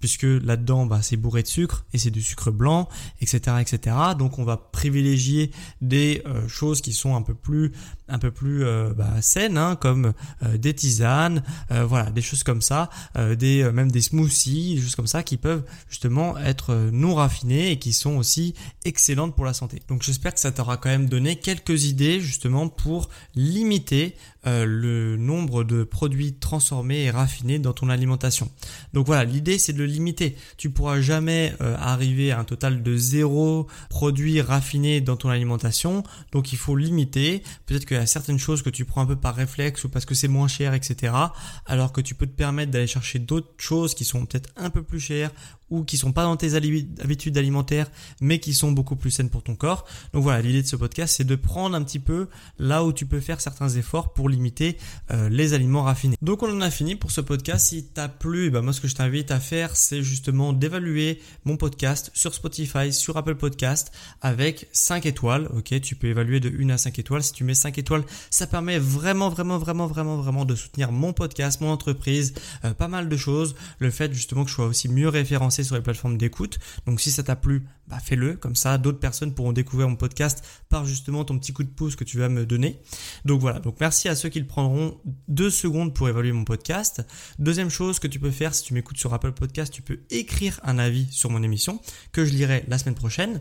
Puisque 0.00 0.24
là-dedans, 0.24 0.84
bah, 0.84 1.00
c'est 1.00 1.16
bourré 1.16 1.42
de 1.42 1.48
sucre 1.48 1.86
et 1.94 1.98
c'est 1.98 2.10
du 2.10 2.22
sucre 2.22 2.50
blanc, 2.50 2.90
etc., 3.22 3.56
etc. 3.58 3.96
Donc 4.18 4.38
on 4.38 4.44
va 4.44 4.58
privilégier 4.58 5.52
des 5.80 6.22
euh, 6.26 6.46
choses 6.46 6.82
qui 6.82 6.92
sont 6.92 7.16
un 7.16 7.22
peu 7.22 7.34
plus, 7.34 7.72
un 8.08 8.18
peu 8.18 8.30
plus 8.30 8.64
bah, 8.96 9.20
saines, 9.20 9.58
hein, 9.58 9.76
comme 9.76 10.12
des 10.54 10.74
tisanes, 10.74 11.42
voilà, 11.70 12.10
des 12.10 12.22
choses 12.22 12.42
comme 12.42 12.62
ça, 12.62 12.88
des 13.36 13.70
même 13.72 13.90
des 13.90 14.00
smoothies, 14.00 14.76
des 14.76 14.80
choses 14.80 14.94
comme 14.94 15.06
ça 15.06 15.22
qui 15.22 15.36
peuvent 15.36 15.64
justement 15.88 16.36
être 16.38 16.70
euh, 16.70 16.90
non 16.90 17.14
raffinées 17.14 17.70
et 17.70 17.78
qui 17.78 17.92
sont 17.92 18.16
aussi 18.16 18.54
excellentes 18.84 19.34
pour 19.34 19.44
la 19.44 19.52
santé. 19.52 19.82
Donc 19.88 20.02
j'espère 20.02 20.34
que 20.34 20.40
ça 20.40 20.52
t'aura 20.52 20.76
quand 20.76 20.88
même 20.88 21.08
donné 21.08 21.36
quelques 21.36 21.84
idées 21.84 22.20
justement 22.20 22.68
pour 22.68 23.08
limiter 23.34 24.16
euh, 24.46 24.64
le 24.64 25.16
nombre 25.16 25.64
de 25.64 25.84
produits 25.84 26.34
transformés 26.34 27.04
et 27.04 27.10
raffinés 27.10 27.58
dans 27.58 27.72
ton 27.72 27.88
alimentation. 27.88 28.48
Donc 28.92 29.06
voilà, 29.06 29.24
l'idée 29.24 29.58
c'est 29.58 29.72
de 29.72 29.78
le 29.78 29.86
limiter. 29.86 30.36
Tu 30.56 30.70
pourras 30.70 31.00
jamais 31.00 31.54
euh, 31.60 31.76
arriver 31.78 32.30
à 32.30 32.38
un 32.40 32.44
total 32.44 32.82
de 32.82 32.96
zéro 32.96 33.66
produits 33.90 34.40
raffinés 34.40 35.00
dans 35.00 35.16
ton 35.16 35.30
alimentation. 35.30 36.04
Donc 36.32 36.52
il 36.52 36.58
faut 36.58 36.76
limiter. 36.76 37.42
Peut-être 37.66 37.86
qu'il 37.86 37.96
y 37.96 38.00
a 38.00 38.06
certaines 38.06 38.38
choses 38.38 38.62
que 38.62 38.70
tu 38.70 38.84
prends 38.84 39.02
un 39.02 39.06
peu 39.06 39.16
par 39.16 39.34
réflexe 39.34 39.84
ou 39.84 39.88
parce 39.88 40.04
que 40.04 40.14
c'est 40.14 40.28
moins 40.28 40.48
cher, 40.48 40.74
etc. 40.74 41.12
Alors 41.66 41.92
que 41.92 42.00
tu 42.00 42.14
peux 42.14 42.26
te 42.26 42.36
permettre 42.36 42.70
d'aller 42.70 42.86
chercher 42.86 43.18
d'autres 43.18 43.54
choses 43.58 43.94
qui 43.94 44.04
sont 44.04 44.26
peut-être 44.26 44.50
un 44.56 44.70
peu 44.70 44.82
plus 44.82 45.00
chères 45.00 45.32
ou 45.70 45.84
qui 45.84 45.96
sont 45.96 46.12
pas 46.12 46.24
dans 46.24 46.36
tes 46.36 46.54
habitudes 46.54 47.38
alimentaires 47.38 47.90
mais 48.20 48.38
qui 48.38 48.54
sont 48.54 48.72
beaucoup 48.72 48.96
plus 48.96 49.10
saines 49.10 49.30
pour 49.30 49.42
ton 49.42 49.54
corps. 49.54 49.84
Donc 50.12 50.22
voilà, 50.22 50.42
l'idée 50.42 50.62
de 50.62 50.66
ce 50.66 50.76
podcast 50.76 51.16
c'est 51.16 51.24
de 51.24 51.36
prendre 51.36 51.76
un 51.76 51.82
petit 51.82 51.98
peu 51.98 52.28
là 52.58 52.84
où 52.84 52.92
tu 52.92 53.06
peux 53.06 53.20
faire 53.20 53.40
certains 53.40 53.68
efforts 53.68 54.12
pour 54.12 54.28
limiter 54.28 54.76
euh, 55.10 55.28
les 55.28 55.54
aliments 55.54 55.82
raffinés. 55.82 56.16
Donc 56.22 56.42
on 56.42 56.50
en 56.50 56.60
a 56.60 56.70
fini 56.70 56.94
pour 56.94 57.10
ce 57.10 57.20
podcast. 57.20 57.66
Si 57.66 57.84
t'as 57.84 58.08
plu, 58.08 58.50
bah 58.50 58.62
moi 58.62 58.72
ce 58.72 58.80
que 58.80 58.88
je 58.88 58.94
t'invite 58.94 59.30
à 59.30 59.40
faire, 59.40 59.76
c'est 59.76 60.02
justement 60.02 60.52
d'évaluer 60.52 61.20
mon 61.44 61.56
podcast 61.56 62.10
sur 62.14 62.34
Spotify, 62.34 62.92
sur 62.92 63.16
Apple 63.16 63.36
Podcast 63.36 63.92
avec 64.20 64.68
5 64.72 65.06
étoiles. 65.06 65.48
Ok, 65.56 65.80
tu 65.80 65.96
peux 65.96 66.08
évaluer 66.08 66.40
de 66.40 66.50
1 66.50 66.70
à 66.70 66.78
5 66.78 66.98
étoiles. 66.98 67.22
Si 67.22 67.32
tu 67.32 67.44
mets 67.44 67.54
5 67.54 67.78
étoiles, 67.78 68.04
ça 68.30 68.46
permet 68.46 68.78
vraiment, 68.78 69.28
vraiment, 69.28 69.58
vraiment, 69.58 69.86
vraiment, 69.86 70.16
vraiment 70.16 70.44
de 70.44 70.54
soutenir 70.54 70.92
mon 70.92 71.12
podcast, 71.12 71.60
mon 71.60 71.70
entreprise, 71.70 72.34
euh, 72.64 72.74
pas 72.74 72.88
mal 72.88 73.08
de 73.08 73.16
choses. 73.16 73.54
Le 73.78 73.90
fait 73.90 74.12
justement 74.12 74.44
que 74.44 74.50
je 74.50 74.54
sois 74.54 74.66
aussi 74.66 74.88
mieux 74.88 75.08
référencé 75.08 75.55
sur 75.64 75.74
les 75.74 75.82
plateformes 75.82 76.18
d'écoute. 76.18 76.58
Donc 76.86 77.00
si 77.00 77.10
ça 77.10 77.22
t'a 77.22 77.36
plu, 77.36 77.66
bah 77.88 77.98
fais-le. 78.02 78.34
Comme 78.34 78.56
ça, 78.56 78.78
d'autres 78.78 78.98
personnes 78.98 79.34
pourront 79.34 79.52
découvrir 79.52 79.88
mon 79.88 79.96
podcast 79.96 80.44
par 80.68 80.86
justement 80.86 81.24
ton 81.24 81.38
petit 81.38 81.52
coup 81.52 81.62
de 81.62 81.68
pouce 81.68 81.96
que 81.96 82.04
tu 82.04 82.18
vas 82.18 82.28
me 82.28 82.46
donner. 82.46 82.80
Donc 83.24 83.40
voilà. 83.40 83.60
Donc 83.60 83.76
merci 83.80 84.08
à 84.08 84.14
ceux 84.14 84.28
qui 84.28 84.40
le 84.40 84.46
prendront 84.46 84.98
deux 85.28 85.50
secondes 85.50 85.94
pour 85.94 86.08
évaluer 86.08 86.32
mon 86.32 86.44
podcast. 86.44 87.06
Deuxième 87.38 87.70
chose 87.70 87.98
que 87.98 88.08
tu 88.08 88.18
peux 88.18 88.30
faire 88.30 88.54
si 88.54 88.64
tu 88.64 88.74
m'écoutes 88.74 88.98
sur 88.98 89.12
Apple 89.14 89.32
Podcast, 89.32 89.72
tu 89.72 89.82
peux 89.82 90.00
écrire 90.10 90.60
un 90.62 90.78
avis 90.78 91.06
sur 91.10 91.30
mon 91.30 91.42
émission 91.42 91.80
que 92.12 92.24
je 92.24 92.32
lirai 92.32 92.64
la 92.68 92.78
semaine 92.78 92.94
prochaine. 92.94 93.40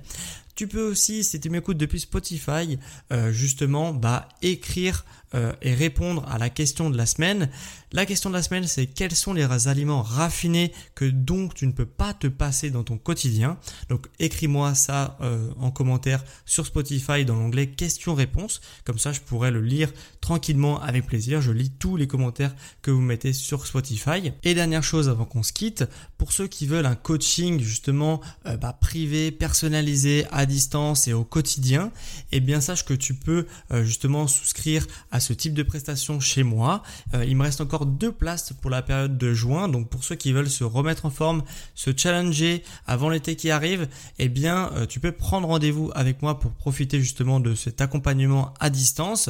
Tu 0.55 0.67
peux 0.67 0.89
aussi, 0.89 1.25
si 1.25 1.39
tu 1.39 1.49
m'écoutes 1.49 1.77
depuis 1.77 1.99
Spotify, 1.99 2.79
euh, 3.11 3.33
justement, 3.33 3.93
bah, 3.93 4.29
écrire 4.41 5.03
euh, 5.35 5.53
et 5.61 5.73
répondre 5.73 6.25
à 6.29 6.37
la 6.37 6.49
question 6.49 6.89
de 6.89 6.97
la 6.97 7.05
semaine. 7.05 7.49
La 7.91 8.05
question 8.05 8.29
de 8.29 8.35
la 8.35 8.43
semaine, 8.43 8.65
c'est 8.67 8.87
quels 8.87 9.15
sont 9.15 9.33
les 9.33 9.67
aliments 9.67 10.01
raffinés 10.01 10.73
que 10.95 11.05
donc 11.05 11.53
tu 11.53 11.67
ne 11.67 11.71
peux 11.71 11.85
pas 11.85 12.13
te 12.13 12.27
passer 12.27 12.69
dans 12.69 12.83
ton 12.83 12.97
quotidien. 12.97 13.57
Donc 13.89 14.07
écris-moi 14.19 14.75
ça 14.75 15.17
euh, 15.21 15.49
en 15.59 15.71
commentaire 15.71 16.23
sur 16.45 16.65
Spotify 16.65 17.25
dans 17.25 17.35
l'onglet 17.35 17.67
questions-réponses. 17.67 18.61
Comme 18.83 18.99
ça, 18.99 19.13
je 19.13 19.21
pourrais 19.21 19.51
le 19.51 19.61
lire 19.61 19.91
tranquillement 20.19 20.81
avec 20.81 21.05
plaisir. 21.05 21.41
Je 21.41 21.51
lis 21.51 21.69
tous 21.69 21.95
les 21.95 22.07
commentaires 22.07 22.55
que 22.81 22.91
vous 22.91 23.01
mettez 23.01 23.33
sur 23.33 23.65
Spotify. 23.67 24.31
Et 24.43 24.53
dernière 24.55 24.83
chose 24.83 25.09
avant 25.09 25.25
qu'on 25.25 25.43
se 25.43 25.53
quitte, 25.53 25.85
pour 26.17 26.31
ceux 26.31 26.47
qui 26.47 26.65
veulent 26.65 26.85
un 26.85 26.95
coaching 26.95 27.59
justement 27.59 28.21
bah, 28.43 28.77
privé, 28.79 29.31
personnalisé, 29.31 30.25
à 30.31 30.45
distance 30.45 31.07
et 31.07 31.13
au 31.13 31.23
quotidien, 31.23 31.91
et 32.31 32.37
eh 32.37 32.39
bien 32.39 32.61
sache 32.61 32.85
que 32.85 32.93
tu 32.93 33.13
peux 33.13 33.45
euh, 33.71 33.83
justement 33.83 34.27
souscrire 34.27 34.87
à 35.11 35.19
ce 35.25 35.33
type 35.33 35.53
de 35.53 35.63
prestation 35.63 36.19
chez 36.19 36.43
moi. 36.43 36.83
Euh, 37.13 37.25
il 37.25 37.35
me 37.35 37.43
reste 37.43 37.61
encore 37.61 37.85
deux 37.85 38.11
places 38.11 38.53
pour 38.61 38.69
la 38.69 38.81
période 38.81 39.17
de 39.17 39.33
juin, 39.33 39.67
donc 39.67 39.89
pour 39.89 40.03
ceux 40.03 40.15
qui 40.15 40.31
veulent 40.31 40.49
se 40.49 40.63
remettre 40.63 41.05
en 41.05 41.09
forme, 41.09 41.43
se 41.73 41.91
challenger 41.95 42.63
avant 42.85 43.09
l'été 43.09 43.35
qui 43.35 43.51
arrive, 43.51 43.87
eh 44.19 44.29
bien 44.29 44.71
euh, 44.73 44.85
tu 44.85 44.99
peux 44.99 45.11
prendre 45.11 45.47
rendez-vous 45.47 45.91
avec 45.95 46.21
moi 46.21 46.39
pour 46.39 46.51
profiter 46.51 46.99
justement 46.99 47.39
de 47.39 47.55
cet 47.55 47.81
accompagnement 47.81 48.53
à 48.59 48.69
distance. 48.69 49.29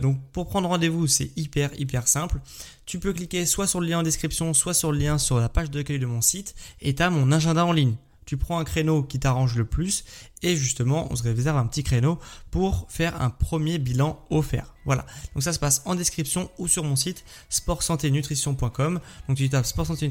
donc 0.00 0.18
pour 0.32 0.46
prendre 0.46 0.68
rendez-vous, 0.68 1.06
c'est 1.06 1.30
hyper 1.36 1.70
hyper 1.78 2.08
simple. 2.08 2.40
Tu 2.86 2.98
peux 2.98 3.12
cliquer 3.12 3.46
soit 3.46 3.66
sur 3.66 3.80
le 3.80 3.88
lien 3.88 3.98
en 3.98 4.02
description, 4.02 4.54
soit 4.54 4.74
sur 4.74 4.92
le 4.92 4.98
lien 4.98 5.18
sur 5.18 5.38
la 5.38 5.48
page 5.48 5.70
d'accueil 5.70 5.98
de 5.98 6.06
mon 6.06 6.20
site 6.20 6.54
et 6.80 6.94
tu 6.94 7.02
as 7.02 7.10
mon 7.10 7.32
agenda 7.32 7.66
en 7.66 7.72
ligne 7.72 7.96
tu 8.26 8.36
prends 8.36 8.58
un 8.58 8.64
créneau 8.64 9.02
qui 9.02 9.18
t'arrange 9.18 9.56
le 9.56 9.64
plus 9.64 10.04
et 10.42 10.56
justement 10.56 11.06
on 11.10 11.16
se 11.16 11.22
réserve 11.22 11.56
un 11.56 11.66
petit 11.66 11.82
créneau 11.82 12.18
pour 12.50 12.86
faire 12.90 13.20
un 13.22 13.30
premier 13.30 13.78
bilan 13.78 14.20
offert. 14.30 14.74
Voilà, 14.84 15.06
donc 15.34 15.42
ça 15.42 15.52
se 15.52 15.58
passe 15.58 15.82
en 15.86 15.94
description 15.94 16.50
ou 16.58 16.68
sur 16.68 16.84
mon 16.84 16.96
site 16.96 17.24
sportsanténutrition.com. 17.48 19.00
Donc 19.28 19.36
tu 19.36 19.48
tapes 19.48 19.66
sport 19.66 19.86
santé 19.86 20.08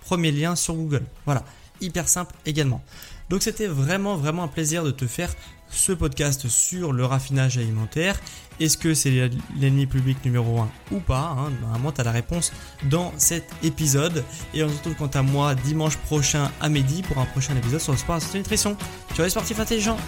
premier 0.00 0.32
lien 0.32 0.54
sur 0.56 0.74
Google. 0.74 1.04
Voilà, 1.24 1.44
hyper 1.80 2.08
simple 2.08 2.34
également. 2.44 2.82
Donc 3.28 3.42
c'était 3.42 3.66
vraiment 3.66 4.16
vraiment 4.16 4.44
un 4.44 4.48
plaisir 4.48 4.84
de 4.84 4.90
te 4.90 5.06
faire 5.06 5.34
ce 5.68 5.92
podcast 5.92 6.48
sur 6.48 6.92
le 6.92 7.04
raffinage 7.04 7.58
alimentaire. 7.58 8.20
Est-ce 8.60 8.78
que 8.78 8.94
c'est 8.94 9.30
l'ennemi 9.58 9.86
public 9.86 10.24
numéro 10.24 10.60
1 10.60 10.68
ou 10.92 11.00
pas 11.00 11.36
hein? 11.38 11.50
Normalement, 11.60 11.92
tu 11.92 12.00
as 12.00 12.04
la 12.04 12.12
réponse 12.12 12.52
dans 12.84 13.12
cet 13.16 13.50
épisode. 13.62 14.24
Et 14.54 14.62
on 14.62 14.68
se 14.68 14.74
retrouve 14.76 14.94
quant 14.94 15.18
à 15.18 15.22
moi 15.22 15.54
dimanche 15.54 15.96
prochain 15.98 16.50
à 16.60 16.68
midi 16.68 17.02
pour 17.02 17.18
un 17.18 17.26
prochain 17.26 17.56
épisode 17.56 17.80
sur 17.80 17.92
le 17.92 17.98
sport 17.98 18.16
et 18.16 18.20
la 18.32 18.38
nutrition. 18.38 18.76
Tu 19.14 19.22
es 19.22 19.28
sportif 19.28 19.58
intelligent 19.58 19.98